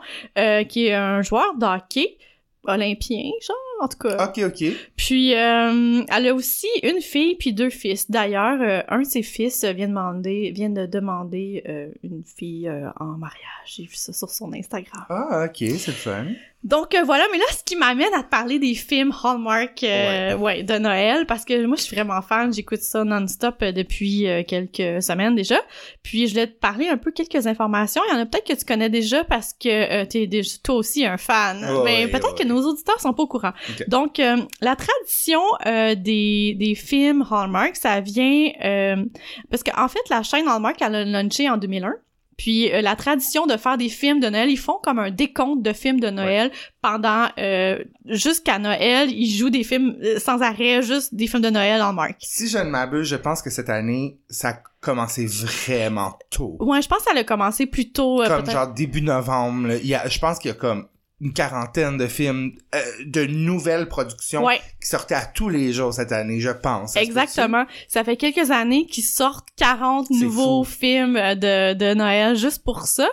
qui 0.68 0.86
est 0.86 0.94
un 0.94 1.22
joueur 1.22 1.54
de 1.56 1.66
hockey 1.66 2.16
olympien, 2.64 3.22
genre, 3.46 3.56
en 3.80 3.88
tout 3.88 3.98
cas. 3.98 4.26
Ok, 4.26 4.40
ok. 4.44 4.72
Puis, 4.96 5.34
euh, 5.34 6.02
elle 6.08 6.26
a 6.28 6.34
aussi 6.34 6.68
une 6.82 7.00
fille 7.00 7.36
puis 7.36 7.52
deux 7.52 7.70
fils. 7.70 8.10
D'ailleurs, 8.10 8.60
euh, 8.60 8.82
un 8.88 9.00
de 9.00 9.06
ses 9.06 9.22
fils 9.22 9.64
vient, 9.64 9.88
demander, 9.88 10.50
vient 10.54 10.70
de 10.70 10.86
demander 10.86 11.62
euh, 11.68 11.88
une 12.02 12.22
fille 12.24 12.70
en 12.98 13.16
mariage. 13.18 13.38
J'ai 13.66 13.84
vu 13.84 13.94
ça 13.94 14.12
sur 14.12 14.30
son 14.30 14.52
Instagram. 14.52 15.04
Ah, 15.08 15.46
ok, 15.46 15.56
c'est 15.56 15.88
le 15.88 15.92
fun. 15.92 16.26
Donc 16.64 16.96
voilà, 17.04 17.22
mais 17.30 17.38
là, 17.38 17.44
ce 17.52 17.62
qui 17.62 17.76
m'amène 17.76 18.12
à 18.14 18.24
te 18.24 18.30
parler 18.30 18.58
des 18.58 18.74
films 18.74 19.12
Hallmark 19.22 19.78
ouais. 19.80 20.64
de 20.64 20.78
Noël, 20.78 21.24
parce 21.26 21.44
que 21.44 21.64
moi, 21.66 21.76
je 21.76 21.82
suis 21.82 21.94
vraiment 21.94 22.20
fan, 22.20 22.52
j'écoute 22.52 22.80
ça 22.80 23.04
non-stop 23.04 23.62
depuis 23.62 24.26
quelques 24.48 25.00
semaines 25.00 25.36
déjà. 25.36 25.60
Puis 26.02 26.26
je 26.26 26.32
voulais 26.32 26.48
te 26.48 26.58
parler 26.58 26.88
un 26.88 26.96
peu 26.96 27.12
quelques 27.12 27.46
informations. 27.46 28.02
Il 28.08 28.14
y 28.14 28.16
en 28.16 28.22
a 28.22 28.26
peut-être 28.26 28.46
que 28.46 28.58
tu 28.58 28.64
connais 28.64 28.90
déjà 28.90 29.24
parce 29.24 29.52
que 29.52 29.68
euh, 29.68 30.04
t'es 30.04 30.26
déjà 30.26 30.56
toi 30.62 30.76
aussi 30.76 31.04
un 31.04 31.16
fan. 31.16 31.60
Mais 31.84 32.04
ouais, 32.04 32.08
peut-être 32.08 32.32
ouais. 32.32 32.42
que 32.42 32.48
nos 32.48 32.60
auditeurs 32.62 33.00
sont 33.00 33.12
pas 33.12 33.22
au 33.22 33.26
courant. 33.26 33.52
Donc 33.88 34.18
euh, 34.20 34.36
la 34.60 34.76
tradition 34.76 35.40
euh, 35.66 35.94
des, 35.94 36.54
des 36.58 36.74
films 36.74 37.24
Hallmark, 37.30 37.76
ça 37.76 38.00
vient 38.00 38.50
euh, 38.64 39.04
parce 39.50 39.62
qu'en 39.62 39.88
fait, 39.88 40.00
la 40.10 40.22
chaîne 40.22 40.46
Hallmark, 40.48 40.76
elle 40.80 40.94
a 40.94 41.04
launché 41.04 41.48
en 41.48 41.56
2001. 41.56 41.94
Puis 42.36 42.70
euh, 42.72 42.82
la 42.82 42.94
tradition 42.94 43.46
de 43.46 43.56
faire 43.56 43.76
des 43.76 43.88
films 43.88 44.20
de 44.20 44.28
Noël, 44.28 44.48
ils 44.48 44.56
font 44.56 44.78
comme 44.80 45.00
un 45.00 45.10
décompte 45.10 45.60
de 45.60 45.72
films 45.72 45.98
de 45.98 46.08
Noël 46.08 46.52
pendant 46.82 47.26
euh, 47.36 47.82
jusqu'à 48.04 48.60
Noël, 48.60 49.10
ils 49.10 49.28
jouent 49.36 49.50
des 49.50 49.64
films 49.64 49.96
euh, 50.04 50.20
sans 50.20 50.40
arrêt, 50.40 50.80
juste 50.82 51.12
des 51.16 51.26
films 51.26 51.42
de 51.42 51.50
Noël 51.50 51.82
en 51.82 51.92
marque. 51.92 52.18
Si 52.20 52.48
je 52.48 52.58
ne 52.58 52.70
m'abuse, 52.70 53.08
je 53.08 53.16
pense 53.16 53.42
que 53.42 53.50
cette 53.50 53.68
année, 53.68 54.18
ça 54.30 54.50
a 54.50 54.62
commencé 54.80 55.26
vraiment 55.26 56.16
tôt. 56.30 56.56
Ouais, 56.60 56.80
je 56.80 56.86
pense 56.86 56.98
que 56.98 57.12
ça 57.12 57.18
a 57.18 57.24
commencé 57.24 57.66
plus 57.66 57.90
tôt. 57.90 58.22
euh, 58.22 58.28
comme 58.28 58.48
genre 58.48 58.72
début 58.72 59.02
novembre. 59.02 59.66
là. 59.66 59.76
Il 59.76 59.86
y 59.88 59.96
a, 59.96 60.08
je 60.08 60.18
pense 60.20 60.38
qu'il 60.38 60.50
y 60.50 60.52
a 60.52 60.56
comme 60.56 60.86
une 61.20 61.32
quarantaine 61.32 61.96
de 61.96 62.06
films 62.06 62.52
euh, 62.76 62.78
de 63.04 63.26
nouvelles 63.26 63.88
productions 63.88 64.44
Ouais, 64.44 64.60
qui 64.80 64.88
sortaient 64.88 65.16
à 65.16 65.26
tous 65.26 65.48
les 65.48 65.72
jours 65.72 65.92
cette 65.92 66.12
année, 66.12 66.38
je 66.38 66.50
pense. 66.50 66.94
Exactement. 66.94 67.64
Ça 67.88 68.04
fait 68.04 68.16
quelques 68.16 68.52
années 68.52 68.86
qu'ils 68.86 69.02
sortent 69.02 69.48
40 69.56 70.06
C'est 70.08 70.24
nouveaux 70.24 70.62
fou. 70.62 70.70
films 70.78 71.16
euh, 71.16 71.34
de, 71.34 71.74
de 71.74 71.94
Noël 71.94 72.36
juste 72.36 72.62
pour 72.62 72.82
ça. 72.82 73.08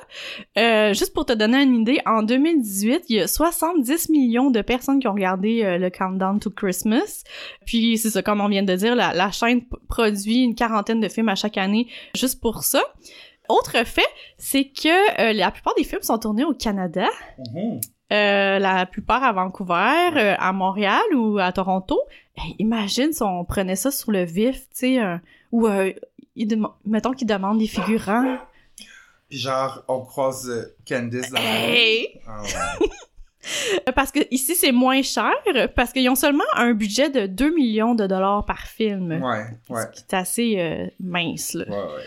Euh, 0.57 0.93
juste 0.93 1.13
pour 1.15 1.25
te 1.25 1.33
donner 1.33 1.63
une 1.63 1.81
idée, 1.81 2.00
en 2.05 2.21
2018, 2.21 3.05
il 3.09 3.15
y 3.15 3.21
a 3.21 3.27
70 3.27 4.09
millions 4.09 4.51
de 4.51 4.62
personnes 4.62 5.00
qui 5.00 5.07
ont 5.07 5.13
regardé 5.13 5.63
euh, 5.63 5.77
le 5.79 5.89
Countdown 5.89 6.39
to 6.39 6.51
Christmas. 6.51 7.24
Puis 7.65 7.97
c'est 7.97 8.12
ça, 8.12 8.21
comme 8.21 8.39
on 8.39 8.50
vient 8.50 8.62
de 8.63 8.75
dire, 8.75 8.95
la, 8.95 9.13
la 9.13 9.31
chaîne 9.31 9.62
produit 9.89 10.43
une 10.43 10.53
quarantaine 10.53 11.00
de 11.00 11.09
films 11.09 11.29
à 11.29 11.35
chaque 11.35 11.57
année 11.57 11.88
juste 12.15 12.39
pour 12.39 12.63
ça. 12.63 12.83
Autre 13.47 13.85
fait, 13.85 14.01
c'est 14.39 14.65
que 14.65 15.21
euh, 15.21 15.33
la 15.33 15.51
plupart 15.51 15.75
des 15.75 15.83
films 15.83 16.01
sont 16.01 16.17
tournés 16.17 16.43
au 16.43 16.53
Canada. 16.53 17.07
Mhm. 17.53 17.79
Euh, 18.13 18.59
la 18.59 18.85
plupart 18.85 19.24
à 19.24 19.31
Vancouver, 19.31 20.09
euh, 20.15 20.35
à 20.38 20.53
Montréal 20.53 21.01
ou 21.15 21.39
à 21.39 21.51
Toronto. 21.51 22.00
Hey, 22.38 22.55
imagine 22.59 23.12
si 23.12 23.24
on 23.24 23.43
prenait 23.45 23.75
ça 23.75 23.89
sur 23.89 24.12
le 24.12 24.24
vif, 24.24 24.57
tu 24.57 24.65
sais, 24.74 25.03
euh, 25.03 25.17
ou 25.51 25.67
euh, 25.67 25.91
mettons 26.85 27.13
qu'ils 27.13 27.27
demandent 27.27 27.57
des 27.57 27.67
figurants. 27.67 28.38
Puis 29.27 29.39
genre, 29.39 29.83
on 29.88 30.01
croise 30.01 30.71
Candice 30.88 31.31
dans 31.31 31.39
la 31.39 31.50
rue. 31.50 31.74
Hey! 31.74 32.21
Ah. 32.27 32.43
Euh, 32.81 32.85
Parce 33.95 34.12
que 34.12 34.19
ici 34.31 34.55
c'est 34.55 34.71
moins 34.71 35.03
cher, 35.03 35.31
parce 35.75 35.91
qu'ils 35.91 36.09
ont 36.09 36.15
seulement 36.15 36.43
un 36.55 36.74
budget 36.74 37.12
de 37.12 37.27
2 37.27 37.53
millions 37.53 37.93
de 37.93 38.07
dollars 38.07 38.43
par 38.43 38.62
film. 38.62 39.12
Ouais, 39.24 39.45
ouais. 39.69 39.83
Ce 39.83 39.88
qui 39.91 40.03
est 40.09 40.13
assez 40.15 40.91
mince, 41.00 41.53
là. 41.53 41.65
Ouais, 41.67 41.93
ouais. 41.93 42.03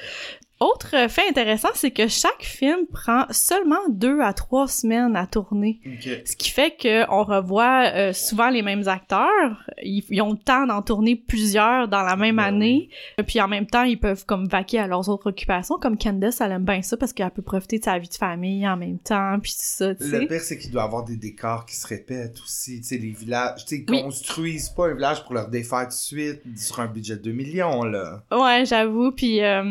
Autre 0.61 1.09
fait 1.09 1.29
intéressant, 1.31 1.69
c'est 1.75 1.91
que 1.93 2.09
chaque 2.09 2.43
film 2.43 2.87
prend 2.93 3.25
seulement 3.31 3.77
deux 3.89 4.21
à 4.21 4.33
trois 4.33 4.67
semaines 4.67 5.15
à 5.15 5.27
tourner. 5.27 5.81
Ok. 5.87 6.09
Ce 6.25 6.35
qui 6.37 6.51
fait 6.51 6.75
que 6.77 7.09
on 7.13 7.23
revoit 7.23 7.85
euh, 7.95 8.13
souvent 8.13 8.51
les 8.51 8.63
mêmes 8.63 8.89
acteurs. 8.89 9.65
Ils, 9.83 10.05
ils 10.11 10.21
ont 10.21 10.33
le 10.33 10.39
temps 10.39 10.67
d'en 10.67 10.83
tourner 10.83 11.15
plusieurs 11.15 11.87
dans 11.89 12.03
la 12.03 12.17
même 12.17 12.37
Ben 12.37 12.45
année. 12.45 12.89
Puis 13.27 13.41
en 13.41 13.47
même 13.49 13.67
temps, 13.67 13.85
ils 13.85 13.99
peuvent 14.01 14.25
comme 14.27 14.49
vaquer 14.49 14.81
à 14.81 14.87
leurs 14.89 15.09
autres 15.09 15.29
occupations. 15.29 15.77
Comme 15.79 15.97
Candace, 15.97 16.41
elle 16.41 16.53
aime 16.53 16.65
bien 16.65 16.83
ça 16.83 16.97
parce 16.97 17.13
qu'elle 17.13 17.31
peut 17.31 17.43
profiter 17.43 17.79
de 17.79 17.85
sa 17.85 17.99
vie 17.99 18.09
de 18.09 18.15
famille 18.15 18.67
en 18.69 18.77
même 18.77 18.99
temps. 18.99 19.39
Puis 19.41 19.53
tout 19.53 19.59
ça, 19.61 19.89
Le 20.01 20.27
pire, 20.27 20.41
c'est 20.41 20.59
qu'il 20.59 20.73
doit 20.73 20.83
avoir 20.83 21.05
des 21.05 21.17
décors 21.17 21.67
qui 21.67 21.77
se 21.77 21.87
répètent 21.87 22.41
aussi. 22.43 22.81
Tu 22.81 22.87
sais, 22.89 22.99
les 22.99 23.11
villages. 23.13 23.65
Tu 23.65 23.77
sais, 23.77 23.85
ils 23.87 23.91
Oui. 23.93 24.03
construisent 24.03 24.71
pas 24.71 24.89
un 24.89 24.95
village 24.95 25.23
pour 25.25 25.35
leur 25.35 25.49
défaire 25.49 25.83
tout 25.85 25.89
de 25.91 25.93
suite 25.93 26.41
sur 26.57 26.81
un 26.81 26.87
budget 26.87 27.17
de 27.17 27.23
2 27.23 27.33
millions, 27.33 27.85
là. 27.85 28.23
Ouais, 28.33 28.65
j'avoue. 28.67 29.13
Puis, 29.13 29.43
euh, 29.43 29.63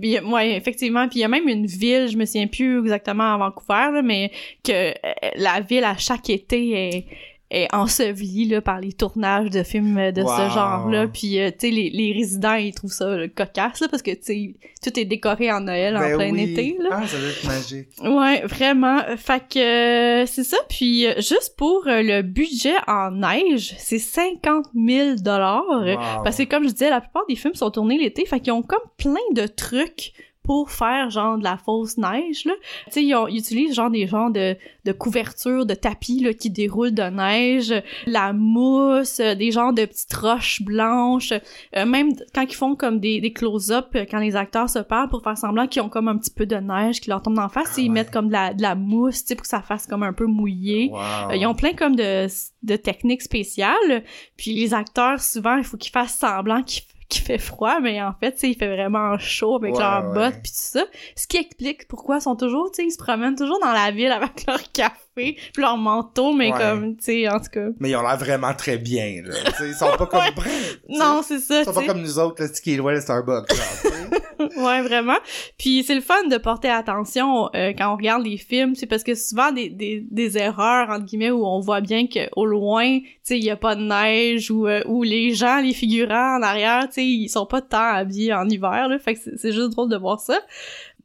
puis, 0.00 0.20
ouais, 0.36 0.56
effectivement. 0.56 1.08
Puis 1.08 1.18
il 1.18 1.22
y 1.22 1.24
a 1.24 1.28
même 1.28 1.48
une 1.48 1.66
ville, 1.66 2.08
je 2.08 2.16
me 2.16 2.24
souviens 2.24 2.46
plus 2.46 2.80
exactement 2.80 3.34
à 3.34 3.36
Vancouver, 3.36 3.90
là, 3.92 4.02
mais 4.02 4.30
que 4.62 4.72
euh, 4.72 4.92
la 5.36 5.60
ville 5.60 5.84
à 5.84 5.96
chaque 5.96 6.30
été 6.30 6.70
est 6.72 7.06
est 7.50 7.72
ensevelie 7.72 8.46
là, 8.48 8.60
par 8.60 8.80
les 8.80 8.92
tournages 8.92 9.50
de 9.50 9.62
films 9.62 10.10
de 10.12 10.22
Wow. 10.22 10.28
ce 10.28 10.54
genre-là. 10.54 11.06
Puis, 11.06 11.38
euh, 11.40 11.50
tu 11.50 11.68
sais, 11.68 11.70
les, 11.70 11.90
les 11.90 12.12
résidents, 12.12 12.54
ils 12.54 12.72
trouvent 12.74 12.90
ça 12.92 13.08
là, 13.16 13.28
cocasse, 13.28 13.80
là, 13.80 13.88
parce 13.88 14.02
que, 14.02 14.10
tu 14.10 14.18
sais, 14.22 14.54
tout 14.82 14.98
est 14.98 15.04
décoré 15.04 15.52
en 15.52 15.60
Noël 15.60 15.96
en 15.96 16.00
Ben 16.00 16.16
plein 16.16 16.30
oui. 16.32 16.50
été, 16.52 16.76
là. 16.80 16.88
Ah, 16.92 17.06
ça 17.06 17.18
doit 17.18 17.28
être 17.28 17.44
magique. 17.44 17.88
Ouais, 18.02 18.42
vraiment. 18.46 19.00
Fait 19.16 19.42
que 19.48 20.22
euh, 20.22 20.26
c'est 20.26 20.44
ça. 20.44 20.56
Puis 20.68 21.06
euh, 21.06 21.14
juste 21.16 21.54
pour 21.56 21.86
euh, 21.86 22.02
le 22.02 22.22
budget 22.22 22.74
en 22.88 23.12
neige, 23.12 23.74
c'est 23.78 23.98
50 24.00 24.66
000 24.74 25.14
dollars. 25.16 25.64
Wow. 25.68 26.22
Parce 26.24 26.36
que 26.38 26.42
comme 26.44 26.64
je 26.64 26.72
disais, 26.72 26.90
la 26.90 27.00
plupart 27.00 27.24
des 27.28 27.36
films 27.36 27.54
sont 27.54 27.70
tournés 27.70 27.98
l'été, 27.98 28.26
fait 28.26 28.40
qu'ils 28.40 28.52
ont 28.52 28.62
comme 28.62 28.80
plein 28.96 29.14
de 29.34 29.46
trucs 29.46 30.12
pour 30.46 30.70
faire 30.70 31.10
genre 31.10 31.36
de 31.38 31.44
la 31.44 31.56
fausse 31.56 31.98
neige 31.98 32.44
là. 32.44 32.52
Tu 32.86 32.92
sais 32.92 33.02
ils, 33.04 33.16
ils 33.30 33.38
utilisent 33.38 33.74
genre 33.74 33.90
des 33.90 34.06
genres 34.06 34.30
de 34.30 34.56
de 34.84 34.92
couvertures 34.92 35.66
de 35.66 35.74
tapis 35.74 36.20
là 36.20 36.32
qui 36.32 36.48
déroulent 36.48 36.94
de 36.94 37.02
neige, 37.02 37.74
la 38.06 38.32
mousse, 38.32 39.18
des 39.18 39.50
genres 39.50 39.72
de 39.72 39.84
petites 39.84 40.14
roches 40.14 40.62
blanches, 40.62 41.32
Euh, 41.76 41.84
même 41.84 42.10
quand 42.34 42.42
ils 42.42 42.54
font 42.54 42.76
comme 42.76 43.00
des, 43.00 43.20
des 43.20 43.32
close-up 43.32 43.88
euh, 43.96 44.04
quand 44.08 44.18
les 44.20 44.36
acteurs 44.36 44.70
se 44.70 44.78
parlent 44.78 45.08
pour 45.08 45.22
faire 45.22 45.36
semblant 45.36 45.66
qu'ils 45.66 45.82
ont 45.82 45.88
comme 45.88 46.06
un 46.08 46.16
petit 46.16 46.30
peu 46.30 46.46
de 46.46 46.56
neige 46.56 47.00
qui 47.00 47.10
leur 47.10 47.20
tombe 47.22 47.34
d'en 47.34 47.48
face, 47.48 47.72
Ah 47.76 47.80
ils 47.80 47.88
ouais. 47.88 47.94
mettent 47.94 48.12
comme 48.12 48.28
de 48.28 48.32
la, 48.32 48.54
de 48.54 48.62
la 48.62 48.74
mousse, 48.76 49.22
tu 49.22 49.28
sais 49.28 49.34
pour 49.34 49.42
que 49.42 49.48
ça 49.48 49.62
fasse 49.62 49.86
comme 49.88 50.04
un 50.04 50.12
peu 50.12 50.26
mouillé. 50.26 50.90
Wow. 50.92 50.98
Euh, 51.30 51.36
ils 51.36 51.46
ont 51.46 51.54
plein 51.54 51.72
comme 51.72 51.96
de, 51.96 52.26
de 52.62 52.76
techniques 52.76 53.22
spéciales. 53.22 54.04
Puis 54.36 54.52
les 54.54 54.72
acteurs, 54.74 55.20
souvent, 55.20 55.56
il 55.56 55.64
faut 55.64 55.76
qu'ils 55.76 55.90
fassent 55.92 56.16
semblant 56.18 56.62
qu'il 56.62 56.84
qu'il 57.08 57.22
fait 57.24 57.38
froid, 57.38 57.80
mais 57.80 58.02
en 58.02 58.12
fait, 58.14 58.38
il 58.42 58.56
fait 58.56 58.68
vraiment 58.74 59.18
chaud 59.18 59.56
avec 59.56 59.74
Ouais, 59.74 59.80
leurs 59.80 60.08
ouais. 60.08 60.14
bottes 60.14 60.40
puis 60.42 60.52
tout 60.52 60.58
ça. 60.58 60.84
Ce 61.16 61.26
qui 61.26 61.36
explique 61.38 61.86
pourquoi 61.88 62.16
ils 62.16 62.22
sont 62.22 62.36
toujours, 62.36 62.70
tu 62.70 62.76
sais, 62.82 62.86
ils 62.88 62.90
se 62.92 62.98
promènent 62.98 63.36
toujours 63.36 63.60
dans 63.60 63.72
la 63.72 63.90
ville 63.90 64.12
avec 64.12 64.46
leur 64.46 64.60
café 64.72 64.96
puis 65.16 65.36
leur 65.56 65.76
manteau, 65.78 66.32
mais 66.32 66.52
Ouais. 66.52 66.58
comme, 66.58 66.96
tu 66.96 67.04
sais, 67.04 67.28
en 67.28 67.40
tout 67.40 67.50
cas. 67.52 67.66
Mais 67.80 67.90
ils 67.90 67.96
ont 67.96 68.02
l'air 68.02 68.18
vraiment 68.18 68.52
très 68.54 68.76
bien, 68.78 69.22
là. 69.24 69.34
Tu 69.46 69.52
sais, 69.52 69.68
ils 69.68 69.74
sont 69.74 69.90
pas 69.96 70.06
comme... 70.06 70.20
Ouais. 70.36 70.52
Non, 70.98 71.22
c'est 71.26 71.38
ça, 71.40 71.60
Ils 71.60 71.64
sont 71.64 71.72
pas 71.72 71.84
comme 71.84 72.02
nous 72.02 72.18
autres, 72.18 72.42
là, 72.42 72.48
qui 72.48 72.74
est 72.74 72.76
loin 72.76 72.94
de 72.94 73.00
Starbucks, 73.00 73.48
genre, 73.54 74.48
ouais, 74.66 74.82
vraiment. 74.82 75.16
Puis 75.58 75.82
c'est 75.84 75.94
le 75.94 76.00
fun 76.00 76.24
de 76.28 76.36
porter 76.36 76.68
attention 76.68 77.48
euh, 77.54 77.72
quand 77.76 77.92
on 77.92 77.96
regarde 77.96 78.24
les 78.24 78.36
films, 78.36 78.74
c'est 78.74 78.86
parce 78.86 79.02
que 79.02 79.14
souvent 79.14 79.50
des, 79.52 79.70
des, 79.70 80.04
des 80.10 80.38
erreurs 80.38 80.90
entre 80.90 81.06
guillemets 81.06 81.30
où 81.30 81.44
on 81.46 81.60
voit 81.60 81.80
bien 81.80 82.06
que 82.06 82.28
au 82.36 82.44
loin, 82.44 82.98
tu 83.00 83.08
sais, 83.22 83.38
il 83.38 83.44
y 83.44 83.50
a 83.50 83.56
pas 83.56 83.74
de 83.74 83.82
neige 83.82 84.50
ou 84.50 84.66
euh, 84.68 84.82
où 84.86 85.02
les 85.02 85.32
gens, 85.34 85.60
les 85.60 85.72
figurants 85.72 86.36
en 86.38 86.42
arrière, 86.42 86.84
tu 86.88 86.94
sais, 86.94 87.04
ils 87.06 87.28
sont 87.28 87.46
pas 87.46 87.62
tant 87.62 87.94
habillés 87.94 88.34
en 88.34 88.48
hiver 88.48 88.88
là, 88.88 88.98
fait 88.98 89.14
que 89.14 89.20
c'est 89.24 89.36
c'est 89.38 89.52
juste 89.52 89.70
drôle 89.70 89.88
de 89.88 89.96
voir 89.96 90.20
ça. 90.20 90.38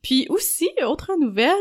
Puis 0.01 0.25
aussi, 0.29 0.67
autre 0.85 1.11
nouvelle, 1.19 1.51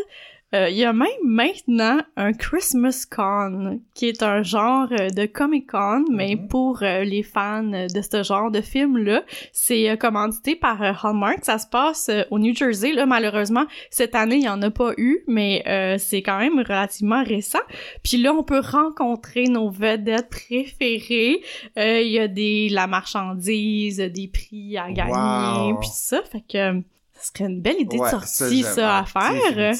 euh, 0.54 0.68
il 0.68 0.76
y 0.76 0.84
a 0.84 0.92
même 0.92 1.08
maintenant 1.24 2.00
un 2.16 2.32
Christmas 2.32 3.06
Con, 3.10 3.80
qui 3.94 4.06
est 4.08 4.22
un 4.22 4.42
genre 4.42 4.88
euh, 4.92 5.08
de 5.10 5.26
Comic 5.26 5.70
Con, 5.70 6.04
mais 6.10 6.34
Mhm. 6.34 6.48
pour 6.48 6.82
euh, 6.82 7.04
les 7.04 7.22
fans 7.22 7.62
de 7.62 8.00
ce 8.02 8.22
genre 8.22 8.50
de 8.50 8.60
film-là. 8.60 9.22
C'est 9.52 9.88
euh, 9.90 9.96
commandité 9.96 10.56
par 10.56 10.80
Hallmark. 11.04 11.44
Ça 11.44 11.58
se 11.58 11.66
passe 11.68 12.10
au 12.30 12.38
New 12.38 12.54
Jersey. 12.54 12.92
Là, 12.92 13.06
malheureusement, 13.06 13.64
cette 13.90 14.14
année, 14.14 14.36
il 14.36 14.44
y 14.44 14.48
en 14.48 14.60
a 14.62 14.70
pas 14.70 14.92
eu, 14.96 15.20
mais 15.28 15.62
c'est 15.98 16.22
quand 16.22 16.38
même 16.38 16.58
relativement 16.58 17.22
récent. 17.22 17.60
Puis 18.02 18.16
là, 18.16 18.32
on 18.32 18.42
peut 18.42 18.60
rencontrer 18.60 19.44
nos 19.44 19.70
vedettes 19.70 20.28
préférées. 20.30 21.40
Il 21.76 22.08
y 22.10 22.18
a 22.18 22.28
des 22.28 22.68
la 22.70 22.86
marchandise, 22.86 23.98
des 23.98 24.28
prix 24.28 24.76
à 24.76 24.90
gagner, 24.90 25.72
Wow. 25.72 25.78
puis 25.78 25.88
ça. 25.92 26.22
Fait 26.22 26.40
que 26.40 26.82
ce 27.20 27.28
serait 27.32 27.50
une 27.50 27.60
belle 27.60 27.80
idée 27.80 27.98
Ouais, 27.98 28.06
de 28.06 28.10
sortie, 28.24 28.62
ça, 28.62 28.98
à 28.98 29.04
Ah, 29.14 29.32
faire. 29.44 29.74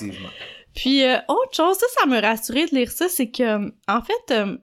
Puis 0.75 1.05
euh, 1.05 1.17
autre 1.29 1.55
chose, 1.55 1.77
ça, 1.77 1.87
ça 2.01 2.07
me 2.07 2.21
rassurait 2.21 2.67
de 2.67 2.75
lire 2.75 2.91
ça, 2.91 3.09
c'est 3.09 3.31
que 3.31 3.43
euh, 3.43 3.71
en 3.89 4.03
fait, 4.03 4.35
euh, 4.35 4.57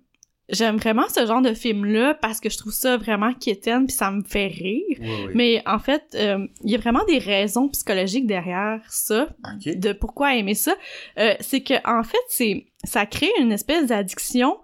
j'aime 0.50 0.78
vraiment 0.78 1.08
ce 1.10 1.26
genre 1.26 1.42
de 1.42 1.54
film-là 1.54 2.14
parce 2.14 2.40
que 2.40 2.50
je 2.50 2.58
trouve 2.58 2.74
ça 2.74 2.98
vraiment 2.98 3.34
quétaine 3.34 3.86
puis 3.86 3.96
ça 3.96 4.12
me 4.12 4.24
fait 4.24 4.48
rire. 4.48 4.98
Oui, 5.00 5.10
oui. 5.28 5.32
Mais 5.34 5.64
en 5.66 5.80
fait, 5.80 6.04
euh, 6.16 6.48
il 6.64 6.72
y 6.72 6.76
a 6.76 6.78
vraiment 6.78 7.04
des 7.06 7.18
raisons 7.18 7.68
psychologiques 7.70 8.28
derrière 8.28 8.82
ça, 8.90 9.28
de 9.66 9.94
pourquoi 9.94 10.36
aimer 10.36 10.56
ça. 10.56 10.76
Euh, 11.20 11.36
c'est 11.40 11.62
que 11.62 11.74
en 11.86 12.04
fait, 12.04 12.18
c'est 12.30 12.68
ça 12.84 13.06
crée 13.06 13.32
une 13.40 13.52
espèce 13.52 13.88
d'addiction. 13.88 14.58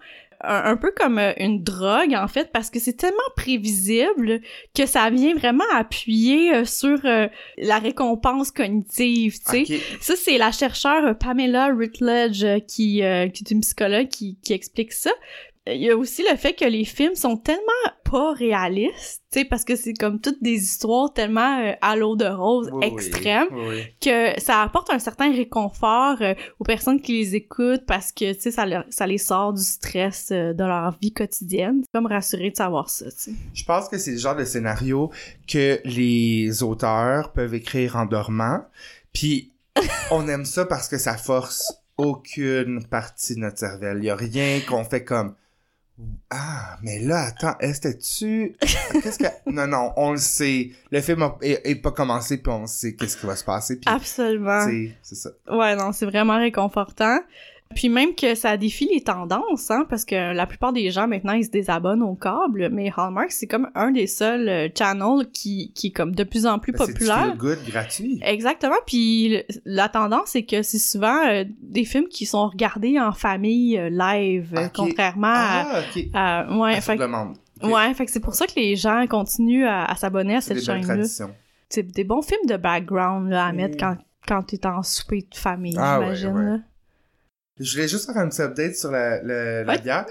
Un, 0.44 0.72
un 0.72 0.78
peu 0.78 0.92
comme 0.96 1.20
euh, 1.20 1.32
une 1.38 1.64
drogue 1.64 2.14
en 2.16 2.28
fait 2.28 2.52
parce 2.52 2.70
que 2.70 2.80
c'est 2.80 2.94
tellement 2.94 3.18
prévisible 3.36 4.42
que 4.76 4.86
ça 4.86 5.10
vient 5.10 5.34
vraiment 5.36 5.64
appuyer 5.74 6.54
euh, 6.54 6.66
sur 6.66 7.00
euh, 7.06 7.28
la 7.58 7.80
récompense 7.80 8.52
cognitive, 8.52 9.40
tu 9.40 9.66
sais. 9.66 9.80
Ça, 10.02 10.16
c'est 10.16 10.38
la 10.38 10.52
chercheure 10.52 11.18
Pamela 11.18 11.68
Rutledge 11.68 12.46
qui, 12.68 13.04
euh, 13.04 13.28
qui 13.30 13.44
est 13.44 13.52
une 13.52 13.62
psychologue 13.62 14.08
qui, 14.08 14.38
qui 14.44 14.54
explique 14.54 14.94
ça. 14.94 15.12
Il 15.66 15.82
y 15.82 15.90
a 15.90 15.96
aussi 15.96 16.24
le 16.30 16.36
fait 16.36 16.54
que 16.54 16.66
les 16.66 16.84
films 16.84 17.16
sont 17.16 17.38
tellement 17.38 17.62
pas 18.04 18.34
réalistes, 18.34 19.24
tu 19.32 19.40
sais, 19.40 19.46
parce 19.46 19.64
que 19.64 19.76
c'est 19.78 19.94
comme 19.94 20.20
toutes 20.20 20.44
des 20.44 20.56
histoires 20.62 21.12
tellement 21.14 21.60
euh, 21.62 21.72
à 21.82 21.96
l'eau 21.96 22.16
de 22.18 22.26
rose 22.26 22.70
Oui, 22.74 22.92
Oui, 22.92 23.48
oui. 23.52 23.84
que 24.02 24.40
ça 24.42 24.62
apporte 24.62 24.90
un 24.92 25.00
certain 25.00 25.32
réconfort 25.34 26.18
euh, 26.22 26.34
aux 26.60 26.64
personnes 26.66 27.00
qui 27.02 27.14
les 27.14 27.36
écoutent 27.36 27.86
parce 27.88 28.12
que, 28.12 28.34
tu 28.34 28.42
sais, 28.42 28.52
ça, 28.52 28.66
leur- 28.66 28.84
ça 28.90 29.08
les 29.08 29.18
sort 29.18 29.54
du 29.54 29.64
stress 29.64 30.30
euh, 30.32 30.52
de 30.54 30.64
leur 30.66 30.98
vie 31.02 31.14
quotidienne. 31.14 31.82
C'est 31.84 31.92
comme 31.98 32.08
rassuré 32.08 32.52
de 32.52 32.58
savoir 32.58 32.90
ça, 32.90 33.06
tu 33.06 33.18
sais. 33.18 33.32
Je 33.54 33.64
pense 33.64 33.88
que 33.88 33.98
c'est 33.98 34.12
le 34.12 34.18
genre 34.18 34.36
de 34.36 34.44
scénario 34.44 35.12
que 35.48 35.80
les 35.86 36.62
auteurs 36.62 37.32
peuvent 37.32 37.56
écrire 37.56 37.96
en 37.96 38.06
dormant. 38.06 38.60
Puis 39.14 39.54
on 40.12 40.28
aime 40.28 40.46
ça 40.46 40.66
parce 40.66 40.88
que 40.90 40.98
ça 40.98 41.16
force 41.18 41.74
aucune 41.98 42.86
partie 42.86 43.36
de 43.36 43.40
notre 43.40 43.58
cervelle. 43.60 44.00
Il 44.00 44.06
y 44.06 44.10
a 44.10 44.16
rien 44.16 44.60
qu'on 44.68 44.84
fait 44.84 45.04
comme 45.04 45.36
Ah, 46.32 46.78
mais 46.82 47.00
là, 47.00 47.26
attends, 47.28 47.56
est-ce 47.60 47.82
que 47.82 47.90
tu... 47.90 48.56
Qu'est-ce 49.02 49.20
que... 49.20 49.26
Non, 49.52 49.68
non, 49.68 49.94
on 49.96 50.12
le 50.14 50.18
sait. 50.18 50.72
Le 50.92 51.02
film 51.02 51.22
a- 51.22 51.38
est, 51.42 51.62
est 51.70 51.76
pas 51.76 51.92
commencé, 51.92 52.38
puis 52.38 52.52
on 52.52 52.66
sait 52.66 52.96
qu'est-ce 52.96 53.16
qui 53.18 53.26
va 53.28 53.36
se 53.36 53.44
passer, 53.44 53.76
puis... 53.80 53.94
Absolument. 53.94 54.68
C'est 55.04 55.16
ça. 55.16 55.30
Ouais, 55.52 55.76
non, 55.76 55.92
c'est 55.92 56.06
vraiment 56.08 56.38
réconfortant. 56.40 57.20
Puis 57.76 57.90
même 57.90 58.14
que 58.14 58.36
ça 58.36 58.56
défie 58.56 58.88
les 58.94 59.02
tendances, 59.02 59.72
hein, 59.72 59.86
parce 59.90 60.06
que 60.06 60.34
la 60.34 60.46
plupart 60.46 60.74
des 60.74 60.92
gens 60.92 61.08
maintenant 61.08 61.34
ils 61.34 61.46
se 61.46 61.50
désabonnent 61.50 62.04
au 62.04 62.14
câble, 62.14 62.70
mais 62.72 62.92
Hallmark 62.96 63.32
c'est 63.32 63.48
comme 63.48 63.68
un 63.74 63.90
des 63.90 64.06
seuls 64.06 64.48
euh, 64.48 64.68
channels 64.78 65.28
qui 65.34 65.72
qui 65.74 65.88
est 65.88 65.92
comme 65.92 66.14
de 66.14 66.24
plus 66.24 66.46
en 66.46 66.60
plus 66.60 66.72
Ben, 66.72 66.86
C'est 66.86 66.94
populaire. 66.94 67.26
feel 67.30 67.38
good 67.38 67.58
gratuit. 67.68 68.20
Exactement. 68.24 68.76
Puis 68.86 69.30
le- 69.30 69.44
la 69.66 69.90
tendance, 69.90 70.28
c'est 70.28 70.44
que 70.44 70.62
c'est 70.62 70.78
souvent 70.78 71.18
euh, 71.28 71.46
des 71.64 71.84
films 71.84 72.08
qui 72.10 72.28
sont 72.28 72.48
regardés 72.48 73.00
en 73.00 73.12
famille 73.12 73.78
euh, 73.80 73.90
live, 73.90 74.70
contrairement 74.76 75.28
Ah, 75.34 75.80
ok. 75.96 76.04
à, 76.14 76.40
à- 76.42 76.58
ouais, 76.58 76.76
À 76.76 76.82
fait, 76.82 76.92
toute 76.92 77.00
que- 77.00 77.06
demande. 77.08 77.36
Ok. 77.64 77.74
ouais, 77.74 77.94
fait 77.96 78.06
que 78.06 78.12
c'est 78.12 78.20
pour 78.20 78.36
ça 78.36 78.46
que 78.46 78.54
les 78.56 78.76
gens 78.76 79.06
continuent 79.10 79.66
à, 79.66 79.86
à 79.86 79.96
s'abonner 79.96 80.36
à 80.36 80.42
C'est 80.42 80.56
cette 80.60 80.66
chaîne-là. 80.66 81.04
C'est 81.70 81.84
des 81.92 82.04
bons 82.04 82.22
films 82.22 82.46
de 82.48 82.58
background 82.58 83.32
là, 83.32 83.48
à 83.48 83.52
Mm. 83.52 83.56
mettre 83.56 83.78
quand 83.78 83.98
quand 84.28 84.42
t'es 84.44 84.66
en 84.68 84.84
souper 84.84 85.26
de 85.30 85.36
famille, 85.36 85.76
Ah 85.78 86.00
ouais, 86.00 86.16
j'imagine. 86.16 86.38
ouais. 86.38 86.46
là. 86.46 86.58
Je 87.60 87.72
voulais 87.76 87.88
juste 87.88 88.08
faire 88.08 88.18
un 88.18 88.28
petit 88.30 88.42
update 88.42 88.76
sur 88.76 88.90
la, 88.90 89.22
la, 89.22 89.64
la 89.64 89.78
bière. 89.78 90.06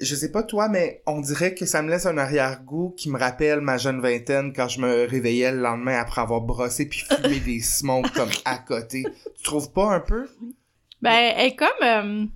Je 0.00 0.14
sais 0.14 0.30
pas 0.30 0.42
toi, 0.42 0.68
mais 0.68 1.02
on 1.06 1.20
dirait 1.20 1.54
que 1.54 1.64
ça 1.64 1.80
me 1.80 1.88
laisse 1.90 2.04
un 2.04 2.18
arrière-goût 2.18 2.94
qui 2.96 3.08
me 3.10 3.18
rappelle 3.18 3.62
ma 3.62 3.78
jeune 3.78 4.02
vingtaine 4.02 4.52
quand 4.52 4.68
je 4.68 4.80
me 4.80 5.06
réveillais 5.08 5.50
le 5.52 5.60
lendemain 5.60 5.98
après 5.98 6.20
avoir 6.20 6.42
brossé 6.42 6.86
puis 6.86 7.00
fumé 7.00 7.40
des 7.44 7.60
smokes 7.60 8.12
comme 8.12 8.28
à 8.44 8.58
côté. 8.58 9.04
Tu 9.38 9.42
trouves 9.42 9.72
pas 9.72 9.94
un 9.94 10.00
peu? 10.00 10.28
Ben, 11.00 11.32
elle 11.36 11.46
est 11.46 11.56
comme... 11.56 11.68
euh, 11.82 12.26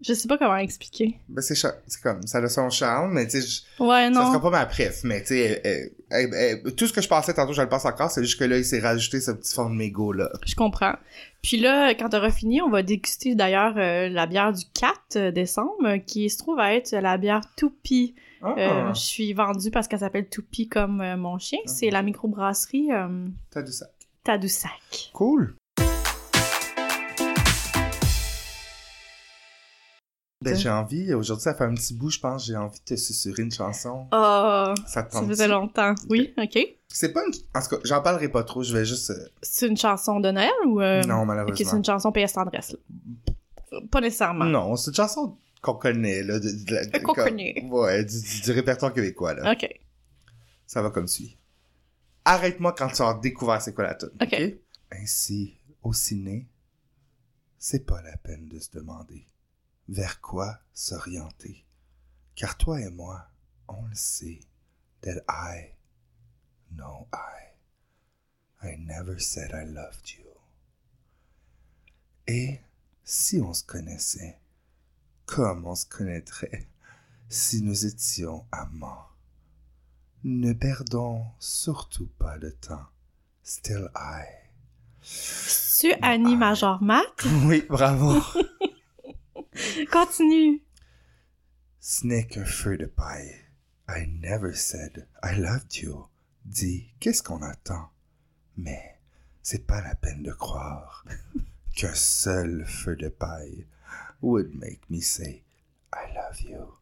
je 0.00 0.14
sais 0.14 0.26
pas 0.28 0.38
comment 0.38 0.56
expliquer. 0.56 1.18
Ben 1.28 1.40
c'est 1.42 1.56
comme, 2.02 2.24
ça 2.26 2.38
a 2.38 2.48
son 2.48 2.70
charme, 2.70 3.14
mais 3.14 3.26
tu 3.26 3.40
sais, 3.40 3.46
je- 3.46 3.82
Ouais, 3.82 4.04
ça 4.04 4.10
non. 4.10 4.26
sera 4.32 4.40
pas 4.40 4.50
ma 4.50 4.66
préf, 4.66 5.02
mais 5.04 5.20
tu 5.22 5.28
sais, 5.28 5.92
tout 6.76 6.86
ce 6.86 6.92
que 6.92 7.02
je 7.02 7.08
passais 7.08 7.34
tantôt, 7.34 7.52
je 7.52 7.62
le 7.62 7.68
passe 7.68 7.84
encore, 7.84 8.10
c'est 8.10 8.22
juste 8.22 8.38
que 8.38 8.44
là, 8.44 8.58
il 8.58 8.64
s'est 8.64 8.78
rajouté 8.80 9.20
ce 9.20 9.32
petit 9.32 9.52
fond 9.54 9.68
de 9.70 9.74
mégot 9.74 10.12
là. 10.12 10.28
Je 10.46 10.54
comprends. 10.54 10.94
Puis 11.42 11.56
là, 11.58 11.94
quand 11.94 12.08
t'auras 12.10 12.30
fini, 12.30 12.60
on 12.60 12.68
va 12.68 12.82
déguster 12.82 13.34
d'ailleurs 13.34 13.74
euh, 13.76 14.08
la 14.08 14.26
bière 14.26 14.52
du 14.52 14.64
4 14.74 15.30
décembre, 15.30 15.72
euh, 15.84 15.98
qui 15.98 16.28
se 16.30 16.38
trouve 16.38 16.58
à 16.58 16.74
être 16.74 16.92
la 16.92 17.16
bière 17.16 17.42
Toupie. 17.56 18.14
Ah, 18.42 18.54
Euh, 18.56 18.94
je 18.94 19.00
suis 19.00 19.32
vendue 19.32 19.70
parce 19.70 19.88
qu'elle 19.88 20.00
s'appelle 20.00 20.28
Toupie 20.28 20.68
comme 20.68 21.00
euh, 21.00 21.16
mon 21.16 21.38
chien. 21.38 21.58
Ah. 21.64 21.68
C'est 21.68 21.90
la 21.90 22.02
microbrasserie 22.02 22.92
euh, 22.92 23.26
t'as 23.50 23.62
du 23.62 23.72
sac. 23.72 23.90
Tadoussac. 24.24 25.10
Cool. 25.14 25.54
Ben, 30.40 30.54
j'ai 30.54 30.70
envie, 30.70 31.12
aujourd'hui, 31.14 31.42
ça 31.42 31.54
fait 31.54 31.64
un 31.64 31.74
petit 31.74 31.94
bout, 31.94 32.10
je 32.10 32.20
pense, 32.20 32.46
j'ai 32.46 32.54
envie 32.56 32.78
de 32.78 32.84
te 32.84 32.96
susurrer 32.96 33.42
une 33.42 33.50
chanson. 33.50 34.06
Oh, 34.12 34.72
Ça 34.86 35.02
te 35.02 35.12
ça 35.12 35.26
faisait 35.26 35.48
longtemps. 35.48 35.94
Oui, 36.08 36.32
ok. 36.38 36.58
C'est 36.88 37.12
pas 37.12 37.24
une... 37.26 37.32
En 37.56 37.60
tout 37.60 37.68
cas, 37.70 37.78
j'en 37.84 38.00
parlerai 38.02 38.28
pas 38.28 38.44
trop, 38.44 38.62
je 38.62 38.72
vais 38.72 38.84
juste... 38.84 39.10
euh, 39.10 39.28
C'est 39.42 39.66
une 39.66 39.76
chanson 39.76 40.20
de 40.20 40.30
Noël 40.30 40.52
ou... 40.66 40.80
euh, 40.80 41.02
non, 41.02 41.26
malheureusement. 41.26 41.56
c'est 41.70 41.76
une 41.76 41.84
chanson 41.84 42.12
PS 42.12 42.34
Tendresse. 42.34 42.76
là. 43.72 43.80
Pas 43.90 44.00
nécessairement. 44.00 44.44
Non, 44.44 44.76
c'est 44.76 44.92
une 44.92 44.94
chanson 44.96 45.36
qu'on 45.60 45.74
connaît, 45.74 46.22
là. 46.22 46.38
De, 46.38 46.48
de 46.64 46.72
la- 46.74 46.86
de- 46.86 46.98
Qu'on 47.00 47.14
connaît. 47.14 47.64
Ouais, 47.68 48.04
du, 48.04 48.20
du- 48.22 48.40
du 48.40 48.50
répertoire 48.52 48.92
québécois, 48.94 49.34
là. 49.34 49.52
Ok. 49.52 49.68
Ça 50.66 50.82
va 50.82 50.90
comme 50.90 51.08
suit. 51.08 51.36
Arrête-moi 52.24 52.74
quand 52.78 52.88
tu 52.88 53.02
as 53.02 53.14
découvert 53.14 53.60
c'est 53.60 53.74
quoi 53.74 53.84
la 53.84 53.94
tune. 53.96 54.10
Ok? 54.22 54.40
Ainsi, 54.92 55.58
au 55.82 55.92
ciné, 55.92 56.46
c'est 57.58 57.84
pas 57.84 58.00
la 58.02 58.16
peine 58.18 58.46
de 58.48 58.58
se 58.60 58.70
demander 58.70 59.26
vers 59.88 60.20
quoi 60.20 60.60
s'orienter. 60.72 61.64
Car 62.34 62.56
toi 62.56 62.80
et 62.80 62.90
moi, 62.90 63.28
on 63.68 63.82
le 63.86 63.94
sait, 63.94 64.40
that 65.02 65.20
I, 65.28 65.74
no 66.72 67.08
I, 67.12 68.66
I 68.66 68.76
never 68.78 69.18
said 69.18 69.52
I 69.52 69.64
loved 69.64 70.10
you. 70.10 70.24
Et 72.26 72.60
si 73.04 73.40
on 73.40 73.54
se 73.54 73.64
connaissait, 73.64 74.38
comme 75.26 75.66
on 75.66 75.74
se 75.74 75.86
connaîtrait 75.86 76.68
si 77.28 77.62
nous 77.62 77.86
étions 77.86 78.44
amants? 78.52 79.06
Ne 80.24 80.52
perdons 80.52 81.24
surtout 81.38 82.08
pas 82.18 82.36
le 82.36 82.52
temps. 82.52 82.86
Still 83.42 83.88
I. 83.94 84.24
Tu 85.78 85.92
Annie 86.02 86.36
Major 86.36 86.82
Matt? 86.82 87.24
Oui, 87.44 87.64
bravo. 87.68 88.20
Continue. 89.92 90.62
Ce 91.80 92.06
n'est 92.06 92.26
qu'un 92.26 92.44
feu 92.44 92.76
de 92.76 92.86
paille. 92.86 93.34
I 93.88 94.06
never 94.06 94.54
said 94.54 95.06
I 95.22 95.34
loved 95.38 95.76
you. 95.76 96.08
Dis, 96.44 96.92
qu'est-ce 97.00 97.22
qu'on 97.22 97.42
attend? 97.42 97.90
Mais 98.56 98.98
c'est 99.42 99.66
pas 99.66 99.80
la 99.80 99.94
peine 99.94 100.22
de 100.22 100.32
croire 100.32 101.04
qu'un 101.76 101.94
seul 101.94 102.64
feu 102.66 102.96
de 102.96 103.08
paille 103.08 103.66
would 104.20 104.54
make 104.54 104.80
me 104.90 105.00
say 105.00 105.44
I 105.92 106.12
love 106.14 106.40
you. 106.40 106.74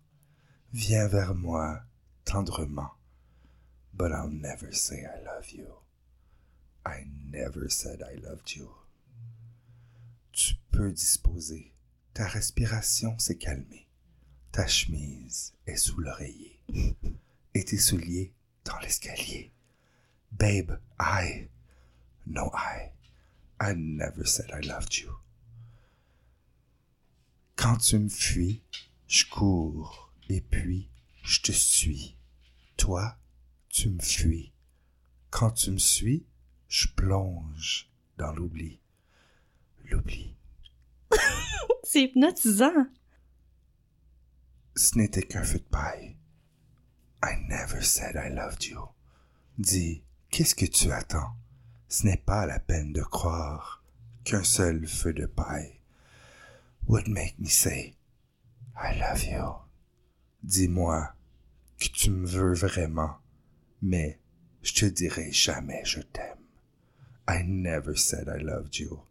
Viens 0.73 1.09
vers 1.09 1.35
moi 1.35 1.83
tendrement. 2.25 2.93
But 3.93 4.13
I'll 4.13 4.31
never 4.31 4.73
say 4.73 5.05
I 5.05 5.23
love 5.25 5.51
you. 5.51 5.67
I 6.85 7.07
never 7.31 7.69
said 7.69 8.03
I 8.03 8.17
loved 8.17 8.57
you. 8.57 8.71
Tu 10.33 10.55
peux 10.71 10.93
disposer. 10.93 11.73
Ta 12.17 12.27
respiration 12.27 13.19
s'est 13.19 13.37
calmée. 13.37 13.87
Ta 14.51 14.67
chemise 14.67 15.53
est 15.67 15.77
sous 15.77 16.01
l'oreiller. 16.01 16.63
Et 17.53 17.63
tes 17.63 17.77
souliers 17.77 18.33
dans 18.65 18.79
l'escalier. 18.79 19.53
Babe, 20.33 20.81
I, 20.99 21.51
no 22.25 22.51
I, 22.55 22.93
I 23.61 23.75
never 23.77 24.25
said 24.25 24.51
I 24.51 24.67
loved 24.67 24.97
you. 24.97 25.13
Quand 27.55 27.77
tu 27.77 27.99
me 27.99 28.09
fuis, 28.09 28.63
je 29.07 29.27
cours 29.27 30.11
et 30.31 30.41
puis 30.41 30.89
je 31.23 31.43
te 31.43 31.53
suis. 31.53 32.17
Toi, 32.79 33.19
tu 33.69 33.91
me 33.91 34.01
fuis. 34.01 34.55
Quand 35.29 35.51
tu 35.51 35.71
me 35.71 35.79
suis, 35.79 36.25
je 36.67 36.89
plonge 36.89 37.91
dans 38.17 38.33
l'oubli. 38.33 38.81
L'oubli. 39.85 40.36
C'est 41.83 42.03
hypnotisant. 42.03 42.87
Ce 44.75 44.99
n'était 44.99 45.23
qu'un 45.23 45.45
feu 45.45 45.59
de 45.59 45.65
paille. 45.65 46.17
I 47.23 47.35
never 47.49 47.83
said 47.83 48.15
I 48.17 48.29
loved 48.29 48.65
you. 48.65 48.89
Dis, 49.59 50.03
qu'est-ce 50.31 50.55
que 50.55 50.67
tu 50.67 50.93
attends? 50.93 51.35
Ce 51.89 52.05
n'est 52.05 52.17
pas 52.17 52.47
la 52.47 52.59
peine 52.59 52.93
de 52.93 53.03
croire 53.03 53.83
qu'un 54.25 54.45
seul 54.45 54.87
feu 54.87 55.13
de 55.13 55.27
paille 55.27 55.81
would 56.89 57.09
make 57.09 57.39
me 57.39 57.49
say 57.49 57.95
I 58.77 58.99
love 58.99 59.25
you. 59.25 59.55
Dis-moi 60.43 61.15
que 61.79 61.89
tu 61.89 62.11
me 62.11 62.27
veux 62.27 62.55
vraiment, 62.55 63.17
mais 63.81 64.19
je 64.63 64.75
te 64.75 64.85
dirai 64.87 65.33
jamais 65.33 65.83
je 65.85 66.01
t'aime. 66.01 66.37
I 67.29 67.43
never 67.45 67.97
said 67.97 68.29
I 68.29 68.43
loved 68.43 68.79
you. 68.79 69.06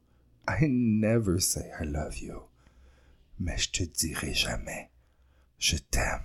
I 0.47 0.67
never 0.67 1.39
say 1.39 1.71
I 1.79 1.86
love 1.86 2.17
you. 2.17 2.43
Mais 3.39 3.58
je 3.58 3.69
te 3.69 3.84
dirai 3.84 4.34
jamais 4.34 4.89
je 5.58 5.77
t'aime. 5.77 6.21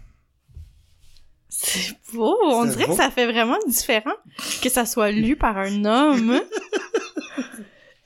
C'est 1.48 1.94
beau. 2.12 2.36
On 2.44 2.64
dirait 2.64 2.86
beau. 2.86 2.92
que 2.92 3.02
ça 3.02 3.10
fait 3.10 3.26
vraiment 3.26 3.58
différent 3.66 4.14
que 4.62 4.68
ça 4.68 4.86
soit 4.86 5.10
lu 5.10 5.36
par 5.36 5.58
un 5.58 5.84
homme. 5.84 6.40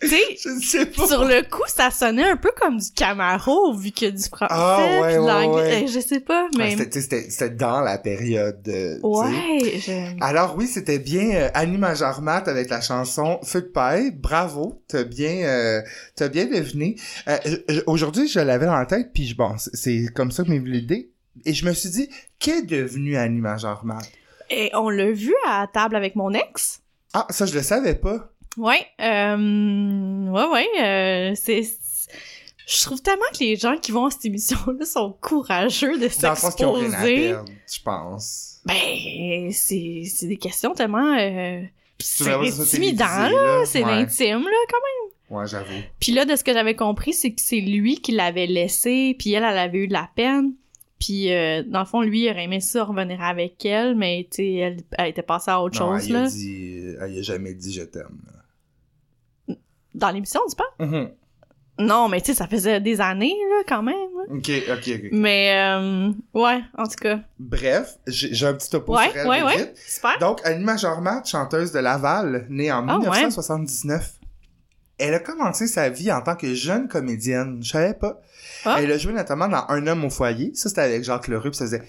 tu 0.05 0.09
sais, 0.11 0.37
Je 0.43 0.49
ne 0.51 0.61
sais 0.61 0.87
pas. 0.87 1.07
sur 1.07 1.25
le 1.25 1.43
coup, 1.49 1.63
ça 1.67 1.91
sonnait 1.91 2.29
un 2.31 2.37
peu 2.37 2.51
comme 2.61 2.79
du 2.79 2.91
Camaro, 2.93 3.75
vu 3.75 3.91
qu'il 3.91 4.09
y 4.09 4.11
a 4.11 4.15
du 4.15 4.23
français, 4.23 4.47
Ah, 4.51 5.01
ouais, 5.03 5.17
l'anglais. 5.17 5.63
ouais. 5.63 5.85
Euh, 5.85 5.87
Je 5.87 6.01
sais 6.01 6.21
pas, 6.21 6.47
Ah, 6.53 6.57
mais... 6.59 6.77
c'était- 6.77 7.01
dans 7.51 7.81
la 7.81 7.99
période 7.99 8.63
sais. 8.67 8.99
ouais, 9.03 9.79
je... 9.81 10.23
Alors 10.25 10.55
oui, 10.57 10.67
c'était 10.67 10.99
bien 10.99 11.31
euh, 11.35 11.49
Annie 11.55 11.79
Majormat 11.79 12.45
avec 12.47 12.69
la 12.71 12.81
chanson 12.81 13.39
Feu 13.43 13.63
de 13.63 13.67
paille. 13.67 14.11
Bravo, 14.13 14.83
t'as 14.89 15.05
bien, 15.05 15.45
euh, 15.47 15.81
t'as 16.17 16.29
bien 16.29 16.47
deviné. 16.47 16.97
Euh, 17.29 17.37
je- 17.69 17.81
Aujourd'hui, 17.87 18.29
je 18.29 18.41
l'avais 18.41 18.67
dans 18.67 18.77
la 18.77 18.87
tête, 18.87 19.11
puis 19.15 19.27
je- 19.27 19.37
bon, 19.37 19.57
c'est- 19.59 19.75
c'est 19.75 20.07
comme 20.15 20.31
ça 20.31 20.43
que 20.45 20.49
m'est 20.51 20.59
venue 20.59 20.71
l'idée. 20.71 21.11
Et 21.45 21.53
je 21.53 21.67
me 21.67 21.73
suis 21.73 21.89
dit, 21.91 22.09
qu'est 22.39 22.63
devenu 22.63 23.17
Annie 23.17 23.41
Majormat? 23.41 23.99
Et 24.51 24.71
on 24.75 24.89
l'a 24.89 25.11
vu 25.11 25.35
à 25.49 25.67
table 25.73 25.97
avec 25.97 26.15
mon 26.17 26.31
ex. 26.33 26.81
Ah, 27.13 27.27
ça, 27.31 27.47
je 27.47 27.55
le 27.55 27.63
savais 27.63 27.95
pas. 27.95 28.33
Ouais, 28.57 28.87
euh... 29.01 30.29
ouais, 30.31 30.47
ouais, 30.53 30.69
euh, 30.83 31.33
c'est... 31.35 31.63
Je 32.67 32.83
trouve 32.85 33.03
tellement 33.03 33.25
que 33.33 33.41
les 33.41 33.57
gens 33.57 33.77
qui 33.77 33.93
vont 33.93 34.07
à 34.07 34.11
cette 34.11 34.25
émission-là 34.25 34.85
sont 34.87 35.15
courageux 35.21 35.99
de 35.99 36.09
s'exposer. 36.09 37.35
je 37.71 37.83
pense. 37.85 38.61
Ben, 38.65 39.51
c'est 39.53 40.27
des 40.27 40.37
questions 40.37 40.73
tellement... 40.75 41.17
Euh... 41.19 41.61
C'est 42.01 42.31
intimidant, 42.33 43.05
là. 43.05 43.65
C'est 43.67 43.85
Ouais. 43.85 43.93
intime, 43.93 44.43
là, 44.45 44.57
quand 44.71 44.79
Ouais, 45.31 45.47
j'avoue. 45.47 45.81
Puis 46.01 46.13
là, 46.13 46.25
de 46.25 46.37
ce 46.37 46.45
que 46.45 46.53
j'avais 46.53 46.77
compris, 46.77 47.13
c'est 47.13 47.31
que 47.33 47.41
c'est 47.41 47.61
lui 47.61 48.01
qui 48.01 48.13
l'avait 48.13 48.47
laissé, 48.47 49.17
puis 49.19 49.33
elle, 49.33 49.45
elle 49.45 49.59
avait 49.59 49.79
eu 49.79 49.89
de 49.89 49.93
la 49.93 50.09
peine. 50.15 50.53
Puis, 51.01 51.33
euh, 51.33 51.63
dans 51.67 51.81
le 51.81 51.87
fond, 51.87 52.03
lui, 52.03 52.25
il 52.25 52.31
aurait 52.31 52.45
aimé 52.45 52.61
ça 52.61 52.85
revenir 52.85 53.23
avec 53.23 53.65
elle, 53.65 53.95
mais, 53.95 54.27
tu 54.31 54.37
sais, 54.37 54.53
elle, 54.55 54.77
elle 54.93 55.09
était 55.11 55.23
passée 55.23 55.51
à 55.51 55.61
autre 55.63 55.79
Non, 55.81 55.99
chose, 55.99 56.09
elle 56.09 56.17
a 56.17 56.23
là. 56.23 56.29
dit, 56.29 56.81
elle 57.01 57.19
a 57.19 57.23
jamais 57.23 57.55
dit 57.55 57.73
je 57.73 57.83
t'aime. 57.83 58.21
là. 58.27 58.33
Dans 60.05 60.11
l'émission, 60.11 60.41
tu 60.49 60.57
pas? 60.57 60.85
Mhm. 60.85 61.11
Non, 61.79 62.09
mais 62.09 62.21
tu 62.21 62.27
sais, 62.27 62.35
ça 62.35 62.47
faisait 62.47 62.81
des 62.81 63.01
années, 63.01 63.35
là, 63.51 63.63
quand 63.67 63.83
même. 63.83 63.95
là. 63.97 64.35
Ok, 64.37 64.51
ok, 64.71 64.91
ok. 64.97 65.09
Mais, 65.13 65.53
euh, 65.59 66.11
ouais, 66.35 66.61
en 66.79 66.85
tout 66.85 66.95
cas. 67.01 67.21
Bref, 67.39 67.97
j'ai 68.07 68.47
un 68.47 68.55
petit 68.55 68.71
topo 68.71 68.95
Ouais, 68.97 69.11
sur 69.11 69.17
elle. 69.23 69.27
ouais, 69.29 69.43
ouais. 69.43 69.75
Super. 69.75 70.19
Donc, 70.21 70.41
Annie 70.45 70.63
Majormat, 70.63 71.25
chanteuse 71.25 71.73
de 71.73 71.81
Laval, 71.81 72.47
née 72.49 72.71
en 72.71 72.87
Ah, 72.87 72.99
ouais. 72.99 73.09
1979. 73.11 74.13
Elle 74.99 75.15
a 75.15 75.19
commencé 75.19 75.67
sa 75.67 75.89
vie 75.89 76.13
en 76.13 76.21
tant 76.23 76.37
que 76.37 76.55
jeune 76.55 76.87
comédienne. 76.87 77.59
Je 77.63 77.71
savais 77.71 77.95
pas. 77.95 78.21
Ah. 78.65 78.77
Elle 78.79 78.93
a 78.93 78.99
joué 78.99 79.13
notamment 79.13 79.49
dans 79.49 79.67
Un 79.69 79.87
homme 79.89 80.05
au 80.05 80.11
foyer. 80.11 80.53
Ça, 80.55 80.69
c'était 80.69 80.83
avec 80.83 81.03
Jacques 81.03 81.27
Leroux, 81.27 81.51
puis 81.51 81.55
ça 81.57 81.65
faisait... 81.65 81.83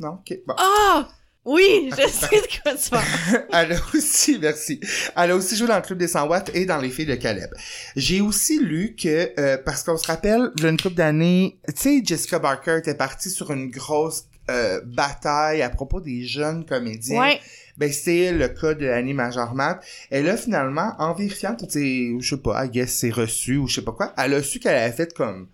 Non, 0.00 0.10
ok. 0.20 0.38
Bon. 0.46 0.54
Ah! 0.58 1.08
Oui, 1.44 1.90
je 1.90 2.08
sais 2.08 2.40
de 2.40 2.62
quoi 2.62 2.74
tu 2.74 2.90
parles. 2.90 3.46
Elle 3.52 3.72
a 3.72 3.76
aussi, 3.94 4.38
merci. 4.38 4.78
Elle 5.16 5.32
a 5.32 5.36
aussi 5.36 5.56
joué 5.56 5.66
dans 5.66 5.76
le 5.76 5.82
Club 5.82 5.98
des 5.98 6.06
100 6.06 6.28
watts 6.28 6.50
et 6.54 6.66
dans 6.66 6.78
Les 6.78 6.90
filles 6.90 7.06
de 7.06 7.16
Caleb. 7.16 7.50
J'ai 7.96 8.20
aussi 8.20 8.60
lu 8.60 8.94
que, 8.94 9.32
euh, 9.40 9.58
parce 9.58 9.82
qu'on 9.82 9.96
se 9.96 10.06
rappelle, 10.06 10.50
il 10.56 10.62
y 10.62 10.66
a 10.66 10.68
une 10.68 10.76
couple 10.76 10.94
d'années, 10.94 11.58
tu 11.66 11.74
sais, 11.76 12.02
Jessica 12.04 12.38
Barker 12.38 12.76
était 12.78 12.94
partie 12.94 13.28
sur 13.28 13.50
une 13.50 13.70
grosse 13.70 14.26
euh, 14.50 14.80
bataille 14.84 15.62
à 15.62 15.70
propos 15.70 16.00
des 16.00 16.24
jeunes 16.24 16.64
comédiens. 16.64 17.20
Ouais. 17.20 17.40
Ben, 17.76 17.92
c'est 17.92 18.32
le 18.32 18.48
cas 18.48 18.74
de 18.74 18.86
Annie 18.86 19.14
Majormat. 19.14 19.80
Elle 20.10 20.28
a 20.28 20.36
finalement, 20.36 20.94
en 20.98 21.12
vérifiant 21.12 21.56
toutes 21.56 21.72
ses, 21.72 22.14
je 22.20 22.36
sais 22.36 22.40
pas, 22.40 22.64
I 22.64 22.68
guess, 22.68 22.92
ses 22.92 23.10
reçus 23.10 23.56
ou 23.56 23.66
je 23.66 23.76
sais 23.76 23.82
pas 23.82 23.92
quoi, 23.92 24.12
elle 24.16 24.34
a 24.34 24.42
su 24.42 24.60
qu'elle 24.60 24.76
avait 24.76 24.92
fait 24.92 25.12
comme, 25.12 25.48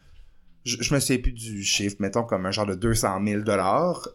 je, 0.65 0.77
je 0.81 0.93
me 0.93 1.01
souviens 1.01 1.23
plus 1.23 1.33
du 1.33 1.65
chiffre, 1.65 1.97
mettons 2.01 2.25
comme 2.25 2.45
un 2.45 2.51
genre 2.51 2.67
de 2.67 2.75
200 2.75 3.21
000 3.25 3.43
dollars 3.43 4.09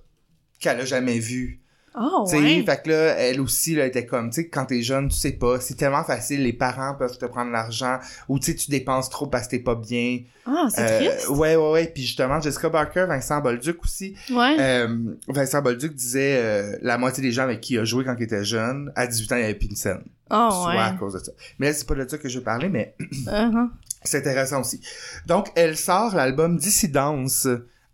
qu'elle 0.60 0.80
a 0.80 0.86
jamais 0.86 1.18
vu. 1.18 1.63
Oh, 1.96 2.26
Tu 2.28 2.38
sais, 2.38 2.42
ouais. 2.42 2.64
fait 2.66 2.82
que 2.84 2.90
là, 2.90 2.96
elle 3.20 3.40
aussi, 3.40 3.76
là, 3.76 3.86
était 3.86 4.06
comme, 4.06 4.30
tu 4.32 4.42
sais, 4.42 4.48
quand 4.48 4.66
t'es 4.66 4.82
jeune, 4.82 5.10
tu 5.10 5.16
sais 5.16 5.34
pas, 5.34 5.60
c'est 5.60 5.76
tellement 5.76 6.04
facile, 6.04 6.42
les 6.42 6.54
parents 6.54 6.96
peuvent 6.96 7.18
te 7.18 7.26
prendre 7.26 7.52
l'argent, 7.52 8.00
ou 8.30 8.40
tu 8.40 8.46
sais, 8.52 8.56
tu 8.56 8.72
dépenses 8.72 9.10
trop 9.12 9.28
parce 9.28 9.46
que 9.46 9.52
t'es 9.52 9.60
pas 9.60 9.76
bien. 9.76 10.22
Ah, 10.48 10.68
c'est 10.70 10.82
Euh, 10.82 11.10
triste. 11.12 11.30
Ouais, 11.30 11.56
ouais, 11.56 11.72
ouais, 11.72 11.88
puis 11.94 12.02
justement, 12.02 12.42
Jessica 12.42 12.70
Barker, 12.70 13.06
Vincent 13.08 13.40
Bolduc 13.42 13.84
aussi, 13.84 14.16
Ouais. 14.32 14.56
euh, 14.60 14.98
Vincent 15.28 15.62
Bolduc 15.62 15.94
disait, 15.94 16.38
euh, 16.42 16.78
la 16.82 16.98
moitié 16.98 17.22
des 17.22 17.32
gens 17.32 17.44
avec 17.44 17.62
qui 17.62 17.74
il 17.76 17.80
a 17.80 17.84
joué 17.86 18.04
quand 18.04 18.16
il 18.18 18.24
était 18.24 18.44
jeune, 18.44 18.92
à 18.96 19.06
18 19.06 19.32
ans, 19.32 19.36
il 19.38 19.44
avait 19.44 19.54
plus 19.56 19.68
une 19.70 19.76
scène. 19.76 20.04
oh, 20.32 20.50
Soit 20.52 20.70
ouais. 20.74 20.80
à 20.80 20.96
cause 21.00 21.14
de 21.14 21.20
ça. 21.20 21.32
Mais 21.60 21.68
là, 21.68 21.74
c'est 21.74 21.88
pas 21.88 21.94
de 21.96 22.10
ça 22.10 22.18
que 22.18 22.28
je 22.28 22.40
veux 22.40 22.44
parler, 22.44 22.70
mais 22.70 22.96
Uh-huh. 23.28 23.70
c'est 24.04 24.18
intéressant 24.18 24.62
aussi. 24.62 24.82
Donc, 25.28 25.50
elle 25.56 25.78
sort 25.78 26.16
l'album 26.16 26.58
Dissidence 26.58 27.48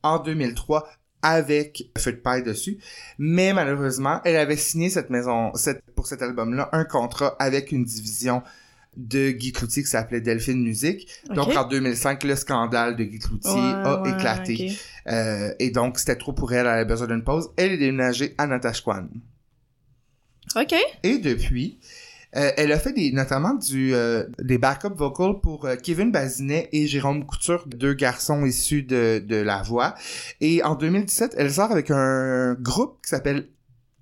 en 0.04 0.20
2003 0.20 0.88
avec 1.21 1.89
Feu 1.97 2.13
de 2.13 2.17
paille 2.17 2.43
dessus. 2.43 2.77
Mais 3.17 3.53
malheureusement, 3.53 4.21
elle 4.23 4.38
avait 4.38 4.58
signé 4.58 4.89
cette 4.89 5.10
maison, 5.10 5.53
cette, 5.55 5.84
pour 5.95 6.08
cet 6.08 6.21
album-là, 6.21 6.69
un 6.71 6.86
contrat 6.86 7.36
avec 7.39 7.71
une 7.71 7.84
division 7.84 8.41
de 8.97 9.32
Guy 9.32 9.51
Cloutier 9.51 9.84
qui 9.84 9.89
s'appelait 9.89 10.21
Delphine 10.21 10.62
Musique. 10.62 11.08
Donc 11.34 11.55
en 11.55 11.67
2005, 11.67 12.23
le 12.23 12.36
scandale 12.36 12.95
de 12.95 13.03
Guy 13.03 13.19
Cloutier 13.19 13.51
Ouais, 13.51 13.60
a 13.60 14.01
ouais, 14.01 14.12
éclaté. 14.12 14.77
Euh, 15.08 15.53
et 15.60 15.69
donc, 15.71 15.99
c'était 15.99 16.15
trop 16.15 16.34
pour 16.34 16.51
elle, 16.53 16.62
elle 16.62 16.67
avait 16.67 16.86
besoin 16.86 17.08
d'une 17.08 17.23
pause. 17.23 17.49
Elle 17.55 17.73
est 17.73 17.77
déménagée 17.77 18.36
à 18.38 18.47
Natashquan. 18.47 19.08
Ok. 20.55 20.73
Et 21.03 21.17
depuis, 21.19 21.79
euh, 22.36 22.52
elle 22.58 22.72
a 22.72 22.80
fait 22.80 22.94
des, 22.94 23.12
notamment 23.12 23.56
du, 23.56 23.94
euh, 23.94 24.26
des 24.39 24.60
backup 24.60 24.94
vocals 24.96 25.39
pour 25.42 25.65
euh, 25.65 25.76
Kevin 25.76 26.12
Bazinet 26.12 26.70
et 26.72 26.86
Jérôme 26.86 27.26
Couture, 27.26 27.65
deux 27.68 27.94
garçons 27.94 28.46
issus 28.46 28.84
de, 28.84 29.24
de 29.26 29.38
La 29.38 29.63
Voix. 29.63 29.96
Et 30.39 30.63
en 30.63 30.76
2017, 30.76 31.36
elle 31.38 31.52
sort 31.52 31.72
avec 31.72 31.89
un 31.89 32.54
groupe 32.54 33.00
qui 33.04 33.10
s'appelle 33.10 33.50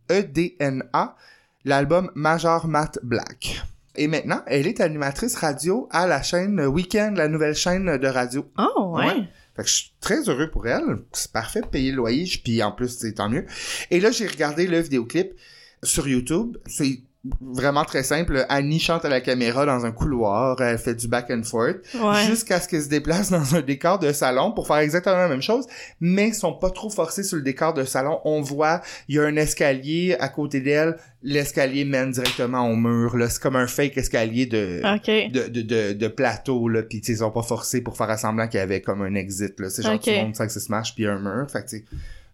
EDNA, 0.10 1.16
l'album 1.64 2.12
Major 2.16 2.68
Matt 2.68 3.00
Black. 3.02 3.64
Et 3.96 4.08
maintenant, 4.08 4.42
elle 4.46 4.68
est 4.68 4.82
animatrice 4.82 5.36
radio 5.36 5.88
à 5.92 6.06
la 6.06 6.22
chaîne 6.22 6.60
Weekend, 6.60 7.18
la 7.18 7.30
nouvelle 7.30 7.56
chaîne 7.56 7.98
de 7.98 8.08
radio. 8.08 8.46
Oh, 8.58 8.98
ouais. 8.98 9.06
Ouais. 9.06 9.30
Fait 9.56 9.64
que 9.64 9.70
je 9.70 9.74
suis 9.74 9.94
très 10.02 10.30
heureux 10.30 10.52
pour 10.52 10.68
elle. 10.68 10.84
C'est 11.14 11.32
parfait 11.32 11.62
de 11.62 11.66
payer 11.66 11.92
le 11.92 11.98
loyer, 11.98 12.30
puis 12.44 12.62
en 12.62 12.72
plus, 12.72 12.90
c'est 12.90 13.14
tant 13.14 13.30
mieux. 13.30 13.46
Et 13.90 14.00
là, 14.00 14.12
j'ai 14.12 14.28
regardé 14.28 14.68
le 14.68 14.80
vidéoclip 14.80 15.34
sur 15.82 16.08
YouTube. 16.08 16.58
C'est 16.68 17.02
vraiment 17.42 17.84
très 17.86 18.04
simple. 18.04 18.46
Annie 18.50 18.80
chante 18.80 19.06
à 19.06 19.10
la 19.10 19.22
caméra 19.22 19.66
dans 19.66 19.86
un 19.86 19.92
couloir. 19.92 20.60
Elle 20.62 20.78
fait 20.78 20.96
du 20.96 21.08
back 21.08 21.30
and 21.32 21.44
forth. 21.44 21.78
Ouais. 21.96 22.26
Jusqu'à 22.28 22.60
ce 22.60 22.68
qu'elle 22.68 22.84
se 22.84 22.90
déplace 22.90 23.30
dans 23.32 23.56
un 23.56 23.62
décor 23.62 24.00
de 24.00 24.12
salon 24.12 24.52
pour 24.52 24.68
faire 24.68 24.78
exactement 24.78 25.18
la 25.18 25.28
même 25.28 25.42
chose. 25.42 25.66
Mais 26.00 26.30
ils 26.30 26.34
sont 26.36 26.54
pas 26.54 26.70
trop 26.70 26.90
forcés 26.90 27.24
sur 27.24 27.38
le 27.38 27.44
décor 27.44 27.74
de 27.74 27.84
salon. 27.84 28.20
On 28.26 28.42
voit, 28.42 28.82
il 29.08 29.16
y 29.16 29.20
a 29.20 29.24
un 29.24 29.36
escalier 29.36 30.16
à 30.20 30.30
côté 30.30 30.62
d'elle. 30.62 30.98
L'escalier 31.24 31.84
mène 31.84 32.12
directement 32.12 32.70
au 32.70 32.76
mur. 32.76 33.18
Là. 33.18 33.30
C'est 33.30 33.42
comme 33.42 33.56
un 33.56 33.68
fake 33.68 33.98
escalier 33.98 34.46
de 34.46 34.82
de, 35.30 35.48
de, 35.48 35.62
de, 35.62 35.94
de 35.94 36.08
plateau, 36.08 36.68
là, 36.70 36.82
sais, 36.90 36.98
ils 37.14 37.24
ont 37.24 37.32
pas 37.32 37.42
forcé 37.42 37.82
pour 37.82 37.98
faire 37.98 38.18
semblant 38.18 38.48
qu'il 38.48 38.60
y 38.60 38.64
avait 38.64 38.82
comme 38.82 39.02
un 39.02 39.16
exit, 39.16 39.60
là. 39.60 39.70
C'est 39.70 39.82
genre 39.84 39.96
Ok. 39.96 40.02
tout 40.04 40.10
le 40.10 40.18
monde 40.18 40.36
sait 40.36 40.46
que 40.48 40.54
c'est 40.54 40.60
Smash 40.60 40.96
pis 40.96 41.06
un 41.06 41.20
mur, 41.20 41.50
fait 41.52 41.64
que 41.64 41.70
tu 41.70 41.78
sais, 41.78 41.86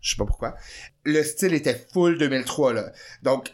je 0.01 0.09
sais 0.11 0.17
pas 0.17 0.25
pourquoi. 0.25 0.55
Le 1.05 1.23
style 1.23 1.53
était 1.53 1.79
full 1.93 2.17
2003, 2.17 2.73
là. 2.73 2.91
Donc, 3.23 3.49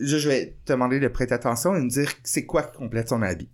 je 0.00 0.18
je 0.18 0.28
vais 0.28 0.54
te 0.64 0.72
demander 0.72 1.00
de 1.00 1.08
prêter 1.08 1.34
attention 1.34 1.74
et 1.76 1.80
me 1.80 1.88
dire 1.88 2.10
c'est 2.22 2.44
quoi 2.46 2.62
qui 2.62 2.76
complète 2.76 3.08
son 3.08 3.22
habit. 3.22 3.48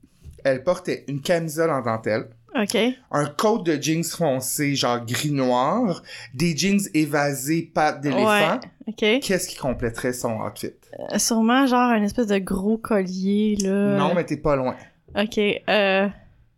Elle 0.45 0.63
portait 0.65 1.05
une 1.09 1.21
camisole 1.21 1.71
en 1.71 1.83
dentelle, 1.83 2.29
Ok. 2.59 2.77
un 3.11 3.27
coat 3.27 3.63
de 3.63 3.81
jeans 3.81 4.03
foncé, 4.05 4.75
genre 4.75 5.05
gris-noir, 5.05 6.03
des 6.35 6.57
jeans 6.57 6.81
évasés, 6.95 7.71
pattes 7.75 8.01
d'éléphant. 8.01 8.59
Ok. 8.89 8.97
Qu'est-ce 9.23 9.47
qui 9.49 9.57
compléterait 9.57 10.13
son 10.15 10.41
outfit? 10.41 10.73
Euh, 11.13 11.19
sûrement, 11.19 11.67
genre, 11.67 11.91
un 11.91 12.03
espèce 12.03 12.27
de 12.27 12.39
gros 12.39 12.79
collier, 12.79 13.57
là. 13.63 13.97
Non, 13.97 14.15
mais 14.15 14.25
t'es 14.25 14.37
pas 14.39 14.57
loin. 14.57 14.75
Ok. 15.15 15.39
Euh, 15.39 16.09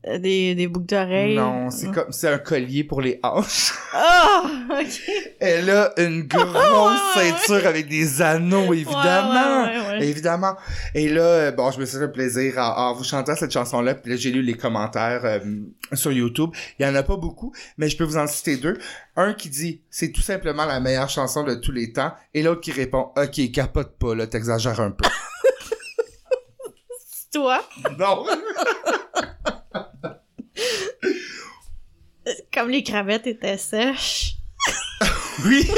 des, 0.05 0.55
des 0.55 0.67
boucles 0.67 0.87
d'oreilles. 0.87 1.37
Non, 1.37 1.71
c'est 1.71 1.91
comme, 1.91 2.11
c'est 2.11 2.29
un 2.29 2.39
collier 2.39 2.85
pour 2.85 3.01
les 3.01 3.19
hanches. 3.23 3.73
Ah! 3.95 4.43
ok. 4.71 5.11
Elle 5.39 5.69
a 5.69 5.93
une 5.99 6.23
grosse 6.27 6.47
Ouais, 6.47 7.23
ouais, 7.23 7.31
ceinture 7.31 7.67
avec 7.67 7.89
des 7.89 8.23
anneaux, 8.23 8.73
évidemment. 8.73 9.65
Ouais, 9.65 9.69
ouais, 9.69 9.81
ouais, 9.81 9.99
ouais. 9.99 10.07
Évidemment. 10.07 10.57
Et 10.95 11.11
là, 11.11 11.23
euh, 11.23 11.53
bon, 11.53 11.71
je 11.71 11.79
me 11.79 11.85
suis 11.85 11.99
fait 11.99 12.11
plaisir 12.11 12.57
en 12.57 12.95
vous 12.95 13.05
chantant 13.05 13.37
cette 13.37 13.53
chanson-là. 13.53 13.95
Puis 13.95 14.11
là, 14.13 14.17
j'ai 14.17 14.31
lu 14.31 14.41
les 14.41 14.55
commentaires 14.55 15.27
euh, 15.27 15.41
sur 15.93 16.11
YouTube. 16.11 16.51
Il 16.79 16.87
y 16.87 16.89
en 16.89 16.95
a 16.95 17.03
pas 17.03 17.17
beaucoup, 17.19 17.53
mais 17.77 17.91
je 17.91 17.97
peux 17.99 18.05
vous 18.05 18.17
en 18.17 18.27
citer 18.27 18.57
deux. 18.57 18.79
Un 19.15 19.35
qui 19.35 19.51
dit 19.51 19.83
«C'est 19.91 20.11
tout 20.11 20.23
simplement 20.23 20.65
la 20.65 20.81
meilleure 20.81 21.11
chanson 21.11 21.45
de 21.45 21.55
tous 21.55 21.73
les 21.73 21.93
temps.» 21.93 22.13
Et 22.35 22.43
l'autre 22.43 22.63
qui 22.63 22.73
répond 22.73 23.11
«Ok, 23.17 23.53
capote 23.53 23.99
pas, 23.99 24.15
là, 24.15 24.27
t'exagères 24.27 24.81
un 24.81 24.91
peu. 24.91 25.05
C'est 27.05 27.31
toi.» 27.39 27.63
Non. 27.99 28.25
Comme 32.53 32.71
les 32.71 32.83
crevettes 32.85 33.27
étaient 33.27 33.59
sèches. 33.59 34.37
oui. 35.45 35.67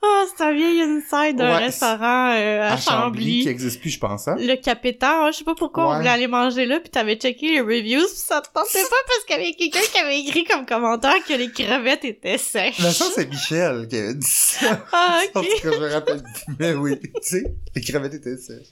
Ah, 0.00 0.24
c'est 0.36 0.44
un 0.44 0.52
vieil 0.52 0.80
inside 0.82 1.36
d'un 1.36 1.50
Ouais, 1.56 1.64
restaurant 1.64 2.30
euh, 2.32 2.60
à, 2.62 2.72
À 2.72 2.76
Chambly, 2.76 3.24
qui 3.24 3.38
Chambly. 3.40 3.48
existe 3.48 3.80
plus, 3.80 3.90
je 3.90 3.98
pense, 3.98 4.28
hein. 4.28 4.36
Le 4.38 4.54
capitaine, 4.56 5.08
hein, 5.10 5.30
je 5.32 5.38
sais 5.38 5.44
pas 5.44 5.54
pourquoi 5.54 5.88
Ouais. 5.88 5.94
on 5.94 5.96
voulait 5.98 6.10
aller 6.10 6.26
manger 6.28 6.66
là, 6.66 6.80
puis 6.80 6.90
t'avais 6.90 7.16
checké 7.16 7.50
les 7.50 7.60
reviews, 7.60 8.06
pis 8.06 8.14
ça 8.14 8.40
te 8.40 8.48
tentait 8.52 8.82
pas 8.82 8.96
parce 9.06 9.24
qu'il 9.26 9.36
y 9.36 9.40
avait 9.40 9.54
quelqu'un 9.54 9.80
qui 9.92 9.98
avait 9.98 10.20
écrit 10.20 10.44
comme 10.44 10.66
commentaire 10.66 11.16
que 11.26 11.32
les 11.34 11.50
crevettes 11.50 12.04
étaient 12.04 12.38
sèches. 12.38 12.78
Mais 12.80 12.92
ça, 12.92 13.06
c'est 13.14 13.26
Michel 13.26 13.88
qui 13.88 13.96
avait 13.96 14.14
dit 14.14 14.26
ça. 14.26 14.86
Ah, 14.92 15.20
En 15.34 15.40
ok. 15.40 15.48
tout 15.48 15.62
cas, 15.68 15.74
je 15.74 15.80
me 15.80 15.92
rappelle. 15.92 16.22
Mais 16.58 16.74
oui, 16.74 16.98
tu 17.00 17.10
sais, 17.22 17.44
les 17.74 17.82
crevettes 17.82 18.14
étaient 18.14 18.36
sèches. 18.36 18.68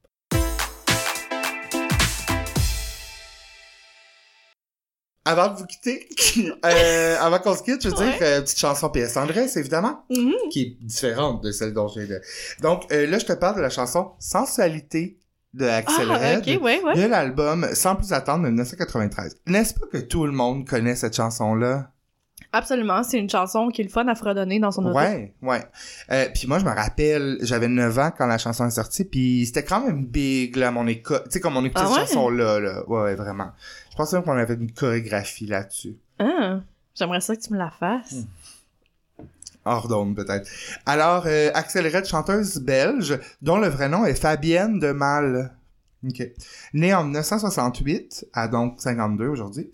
Avant 5.26 5.48
de 5.52 5.58
vous 5.58 5.66
quitter, 5.66 6.08
euh, 6.64 7.16
avant 7.20 7.38
qu'on 7.40 7.54
se 7.56 7.62
quitte, 7.62 7.82
je 7.82 7.88
veux 7.88 7.96
Ouais. 7.96 8.12
dire, 8.12 8.16
euh, 8.22 8.40
petite 8.42 8.58
chanson 8.58 8.88
PS 8.88 9.16
Andrés, 9.16 9.48
évidemment, 9.56 10.04
Mhm. 10.10 10.32
qui 10.50 10.62
est 10.62 10.76
différente 10.84 11.42
de 11.42 11.50
celle 11.52 11.72
dont 11.74 11.88
j'ai 11.88 12.06
de... 12.06 12.20
Donc, 12.62 12.84
euh, 12.92 13.06
là, 13.06 13.18
je 13.18 13.26
te 13.26 13.32
parle 13.32 13.56
de 13.56 13.60
la 13.60 13.70
chanson 13.70 14.12
Sensualité 14.18 15.18
de 15.52 15.66
Axel 15.66 16.06
Ah, 16.10 16.18
Red. 16.36 16.46
ouais, 16.62 16.80
ouais. 16.82 16.94
De 16.94 17.06
l'album 17.06 17.66
Sans 17.74 17.96
plus 17.96 18.12
attendre 18.12 18.44
de 18.44 18.48
1993. 18.48 19.36
N'est-ce 19.46 19.74
pas 19.74 19.86
que 19.90 19.98
tout 19.98 20.26
le 20.26 20.32
monde 20.32 20.66
connaît 20.66 20.94
cette 20.96 21.16
chanson-là? 21.16 21.90
Absolument, 22.56 23.02
c'est 23.02 23.18
une 23.18 23.28
chanson 23.28 23.68
qui 23.68 23.82
est 23.82 23.84
le 23.84 23.90
fun 23.90 24.08
à 24.08 24.14
fredonner 24.14 24.58
dans 24.58 24.70
son 24.70 24.86
auto. 24.86 24.96
Ouais, 24.96 25.34
ouais. 25.42 25.62
Euh, 26.10 26.26
puis 26.34 26.48
moi, 26.48 26.58
je 26.58 26.64
me 26.64 26.70
rappelle, 26.70 27.36
j'avais 27.42 27.68
9 27.68 27.98
ans 27.98 28.10
quand 28.16 28.26
la 28.26 28.38
chanson 28.38 28.66
est 28.66 28.70
sortie, 28.70 29.04
puis 29.04 29.44
c'était 29.44 29.62
quand 29.62 29.86
même 29.86 30.06
big, 30.06 30.56
là, 30.56 30.70
mon 30.70 30.86
école. 30.86 31.22
Tu 31.24 31.32
sais, 31.32 31.40
comme 31.40 31.58
on 31.58 31.64
écoutait 31.66 31.82
Ah 31.84 31.88
cette 31.88 31.96
ouais? 31.98 32.06
chanson-là, 32.06 32.58
là. 32.60 32.88
Ouais, 32.88 33.02
ouais, 33.02 33.14
vraiment. 33.14 33.50
Je 33.90 33.96
pense 33.96 34.10
même 34.14 34.22
qu'on 34.22 34.32
avait 34.38 34.54
une 34.54 34.72
chorégraphie 34.72 35.46
là-dessus. 35.46 35.96
Ah, 36.18 36.60
j'aimerais 36.94 37.20
ça 37.20 37.36
que 37.36 37.42
tu 37.42 37.52
me 37.52 37.58
la 37.58 37.70
fasses. 37.70 38.14
Hmm. 38.14 39.24
Hors 39.66 40.14
peut-être. 40.14 40.48
Alors, 40.86 41.24
euh, 41.26 41.50
Red, 41.54 42.06
chanteuse 42.06 42.58
belge, 42.58 43.18
dont 43.42 43.58
le 43.58 43.68
vrai 43.68 43.90
nom 43.90 44.06
est 44.06 44.14
Fabienne 44.14 44.78
de 44.78 44.92
Mal. 44.92 45.54
OK. 46.08 46.22
Né 46.72 46.94
en 46.94 47.02
1968, 47.04 48.28
à 48.32 48.48
donc 48.48 48.80
52 48.80 49.26
aujourd'hui. 49.26 49.70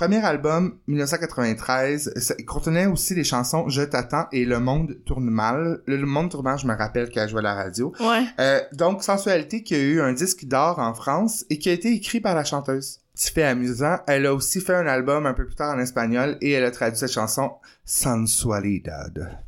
Premier 0.00 0.24
album, 0.24 0.78
1993, 0.86 2.14
ça 2.16 2.34
contenait 2.46 2.86
aussi 2.86 3.14
les 3.14 3.22
chansons 3.22 3.68
Je 3.68 3.82
t'attends 3.82 4.28
et 4.32 4.46
Le 4.46 4.58
monde 4.58 4.96
tourne 5.04 5.28
mal. 5.28 5.82
Le, 5.84 5.98
monde 6.06 6.30
tourne 6.30 6.44
mal, 6.44 6.58
je 6.58 6.66
me 6.66 6.74
rappelle 6.74 7.10
qu'elle 7.10 7.28
jouait 7.28 7.40
à 7.40 7.42
la 7.42 7.54
radio. 7.54 7.92
Ouais. 8.00 8.24
Euh, 8.40 8.62
donc, 8.72 9.02
Sensualité 9.02 9.62
qui 9.62 9.74
a 9.74 9.78
eu 9.78 10.00
un 10.00 10.14
disque 10.14 10.46
d'or 10.46 10.78
en 10.78 10.94
France 10.94 11.44
et 11.50 11.58
qui 11.58 11.68
a 11.68 11.74
été 11.74 11.92
écrit 11.92 12.18
par 12.18 12.34
la 12.34 12.44
chanteuse. 12.44 13.00
Petit 13.14 13.30
fait 13.30 13.42
amusant, 13.42 13.98
elle 14.06 14.24
a 14.24 14.32
aussi 14.32 14.62
fait 14.62 14.74
un 14.74 14.86
album 14.86 15.26
un 15.26 15.34
peu 15.34 15.44
plus 15.44 15.54
tard 15.54 15.76
en 15.76 15.78
espagnol 15.78 16.38
et 16.40 16.52
elle 16.52 16.64
a 16.64 16.70
traduit 16.70 16.98
cette 16.98 17.12
chanson 17.12 17.50
Sensualidad. 17.84 19.38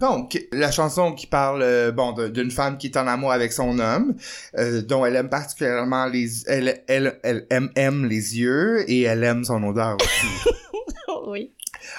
Donc, 0.00 0.38
la 0.52 0.70
chanson 0.70 1.12
qui 1.12 1.26
parle, 1.26 1.62
euh, 1.62 1.92
bon, 1.92 2.12
d'une 2.28 2.50
femme 2.50 2.78
qui 2.78 2.88
est 2.88 2.96
en 2.96 3.06
amour 3.06 3.32
avec 3.32 3.52
son 3.52 3.78
homme, 3.78 4.14
euh, 4.58 4.82
dont 4.82 5.04
elle 5.04 5.16
aime 5.16 5.28
particulièrement 5.28 6.06
les, 6.06 6.46
elle, 6.46 6.82
elle, 6.88 7.18
elle 7.22 7.46
aime, 7.50 7.70
aime 7.76 8.06
les 8.06 8.38
yeux 8.38 8.88
et 8.90 9.02
elle 9.02 9.24
aime 9.24 9.44
son 9.44 9.62
odeur 9.62 9.96
aussi. 10.00 10.50
oui. 11.26 11.52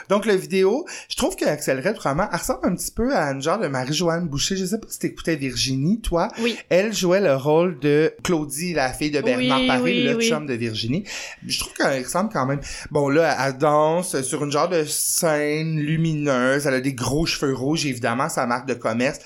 Donc, 0.09 0.25
la 0.25 0.35
vidéo, 0.35 0.85
je 1.09 1.15
trouve 1.15 1.35
qu'Axel 1.35 1.79
Red, 1.79 1.95
vraiment, 1.95 2.27
elle 2.31 2.39
ressemble 2.39 2.67
un 2.67 2.75
petit 2.75 2.91
peu 2.91 3.15
à 3.15 3.31
une 3.31 3.41
genre 3.41 3.59
de 3.59 3.67
Marie-Joanne 3.67 4.27
Boucher. 4.27 4.55
Je 4.55 4.65
sais 4.65 4.79
pas 4.79 4.87
si 4.89 4.99
t'écoutais 4.99 5.35
Virginie, 5.35 6.01
toi. 6.01 6.29
Oui. 6.39 6.57
Elle 6.69 6.93
jouait 6.93 7.21
le 7.21 7.35
rôle 7.35 7.79
de 7.79 8.13
Claudie, 8.23 8.73
la 8.73 8.91
fille 8.91 9.11
de 9.11 9.21
Bernard 9.21 9.81
Oui, 9.81 10.03
oui, 10.03 10.03
le 10.03 10.19
chum 10.19 10.45
de 10.45 10.53
Virginie. 10.53 11.03
Je 11.45 11.59
trouve 11.59 11.73
qu'elle 11.73 12.03
ressemble 12.03 12.29
quand 12.31 12.45
même. 12.45 12.61
Bon, 12.91 13.09
là, 13.09 13.35
elle 13.45 13.57
danse 13.57 14.21
sur 14.21 14.43
une 14.43 14.51
genre 14.51 14.69
de 14.69 14.83
scène 14.85 15.79
lumineuse. 15.79 16.65
Elle 16.65 16.75
a 16.75 16.81
des 16.81 16.93
gros 16.93 17.25
cheveux 17.25 17.53
rouges, 17.53 17.85
évidemment, 17.85 18.29
sa 18.29 18.45
marque 18.45 18.67
de 18.67 18.73
commerce. 18.73 19.19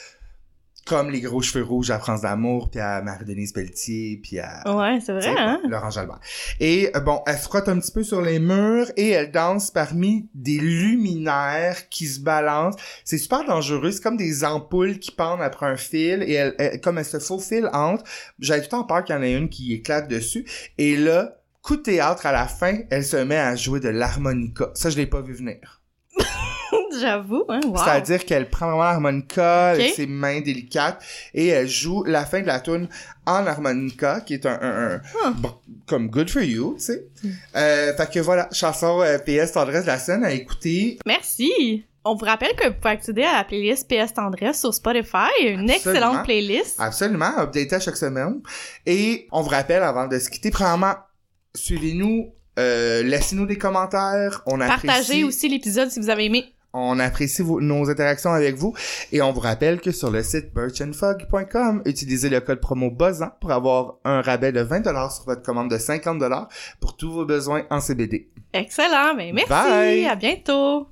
Comme 0.87 1.09
les 1.09 1.19
gros 1.21 1.41
cheveux 1.41 1.63
rouges 1.65 1.91
à 1.91 1.99
France 1.99 2.21
d'amour, 2.21 2.69
puis 2.69 2.79
à 2.79 3.01
Marie-Denise 3.01 3.51
Pelletier, 3.51 4.19
puis 4.23 4.39
à... 4.39 4.63
Ouais, 4.75 4.99
c'est 5.05 5.11
vrai, 5.11 5.27
hein? 5.37 5.59
Laurent 5.67 5.89
Jalbert. 5.89 6.19
Et 6.59 6.89
euh, 6.95 6.99
bon, 7.01 7.21
elle 7.27 7.37
se 7.37 7.43
frotte 7.43 7.67
un 7.67 7.77
petit 7.79 7.91
peu 7.91 8.03
sur 8.03 8.21
les 8.21 8.39
murs 8.39 8.89
et 8.95 9.09
elle 9.09 9.31
danse 9.31 9.69
parmi 9.71 10.29
des 10.33 10.57
luminaires 10.59 11.89
qui 11.89 12.07
se 12.07 12.19
balancent. 12.19 12.75
C'est 13.03 13.17
super 13.17 13.43
dangereux. 13.45 13.91
C'est 13.91 14.01
comme 14.01 14.17
des 14.17 14.43
ampoules 14.45 14.99
qui 14.99 15.11
pendent 15.11 15.41
après 15.41 15.65
un 15.65 15.77
fil 15.77 16.23
et 16.23 16.33
elle, 16.33 16.55
elle- 16.57 16.81
comme 16.81 16.97
elle 16.97 17.05
se 17.05 17.19
faufile 17.19 17.69
entre, 17.73 18.03
j'avais 18.39 18.61
tout 18.61 18.67
le 18.67 18.71
temps 18.71 18.83
peur 18.83 19.03
qu'il 19.03 19.15
y 19.15 19.17
en 19.17 19.21
ait 19.21 19.33
une 19.33 19.49
qui 19.49 19.73
éclate 19.73 20.07
dessus. 20.07 20.45
Et 20.77 20.95
là, 20.95 21.37
coup 21.61 21.75
de 21.75 21.81
théâtre 21.81 22.25
à 22.25 22.31
la 22.31 22.47
fin, 22.47 22.77
elle 22.89 23.03
se 23.03 23.17
met 23.17 23.35
à 23.37 23.55
jouer 23.55 23.79
de 23.81 23.89
l'harmonica. 23.89 24.69
Ça, 24.73 24.89
je 24.89 24.95
l'ai 24.97 25.07
pas 25.07 25.21
vu 25.21 25.33
venir. 25.33 25.76
J'avoue, 26.99 27.43
hein? 27.49 27.59
Wow. 27.65 27.77
C'est-à-dire 27.77 28.25
qu'elle 28.25 28.49
prend 28.49 28.67
vraiment 28.67 28.83
l'harmonica 28.83 29.69
avec 29.69 29.93
ses 29.93 30.07
mains 30.07 30.41
délicates 30.41 31.01
et 31.33 31.47
elle 31.47 31.67
joue 31.67 32.03
la 32.03 32.25
fin 32.25 32.41
de 32.41 32.47
la 32.47 32.59
tune 32.59 32.87
en 33.25 33.45
harmonica, 33.45 34.21
qui 34.21 34.35
est 34.35 34.45
un, 34.45 34.57
un, 34.61 34.95
un- 34.95 35.01
Ah. 35.23 35.33
bon, 35.37 35.53
comme 35.85 36.09
good 36.09 36.29
for 36.29 36.41
you, 36.41 36.75
tu 36.77 36.85
sais. 36.85 37.05
Hmm. 37.23 37.29
Euh, 37.55 37.93
fait 37.95 38.11
que 38.11 38.19
voilà, 38.19 38.47
chanson 38.51 39.01
euh, 39.01 39.17
PS 39.19 39.51
Tendresse 39.53 39.83
de 39.83 39.87
la 39.87 39.99
scène 39.99 40.23
à 40.23 40.31
écouter. 40.31 40.97
Merci! 41.05 41.85
On 42.09 42.15
vous 42.15 42.23
rappelle 42.25 42.55
que 42.55 42.67
vous 42.69 42.73
pouvez 42.75 42.93
accéder 42.93 43.23
à 43.23 43.33
la 43.33 43.43
playlist 43.43 43.85
PS 43.89 44.13
Tendresse 44.13 44.61
sur 44.61 44.73
Spotify, 44.73 45.27
une 45.41 45.69
Absolument. 45.69 45.73
excellente 45.75 46.23
playlist. 46.23 46.75
Absolument, 46.79 47.37
updater 47.37 47.75
à 47.75 47.79
chaque 47.81 47.97
semaine. 47.97 48.41
Et 48.85 49.27
on 49.33 49.41
vous 49.41 49.49
rappelle 49.49 49.83
avant 49.83 50.07
de 50.07 50.17
se 50.17 50.29
quitter, 50.29 50.49
premièrement, 50.49 50.93
suivez-nous, 51.53 52.33
euh, 52.59 53.03
laissez-nous 53.03 53.45
des 53.45 53.57
commentaires. 53.57 54.41
On 54.45 54.61
apprécie, 54.61 54.87
Partagez 54.87 55.23
aussi 55.25 55.49
l'épisode 55.49 55.89
si 55.91 55.99
vous 55.99 56.09
avez 56.09 56.25
aimé. 56.25 56.45
On 56.77 56.99
apprécie 56.99 57.41
vos- 57.41 57.61
nos 57.61 57.89
interactions 57.89 58.31
avec 58.31 58.55
vous. 58.55 58.73
Et 59.11 59.21
on 59.21 59.31
vous 59.31 59.39
rappelle 59.39 59.81
que 59.81 59.91
sur 59.91 60.11
le 60.11 60.23
site 60.23 60.53
birchandfog.com, 60.53 61.81
utilisez 61.85 62.29
le 62.29 62.39
code 62.41 62.59
promo 62.59 62.89
BOZAN 62.91 63.31
pour 63.41 63.51
avoir 63.51 63.95
un 64.03 64.21
rabais 64.21 64.51
de 64.51 64.63
20$ 64.63 65.09
sur 65.15 65.25
votre 65.25 65.41
commande 65.41 65.69
de 65.69 65.77
50$ 65.77 66.47
pour 66.79 66.95
tous 66.97 67.11
vos 67.11 67.25
besoins 67.25 67.63
en 67.69 67.79
CBD. 67.79 68.29
Excellent, 68.53 69.13
ben 69.15 69.33
merci, 69.33 69.49
Bye. 69.49 70.05
à 70.07 70.15
bientôt! 70.15 70.87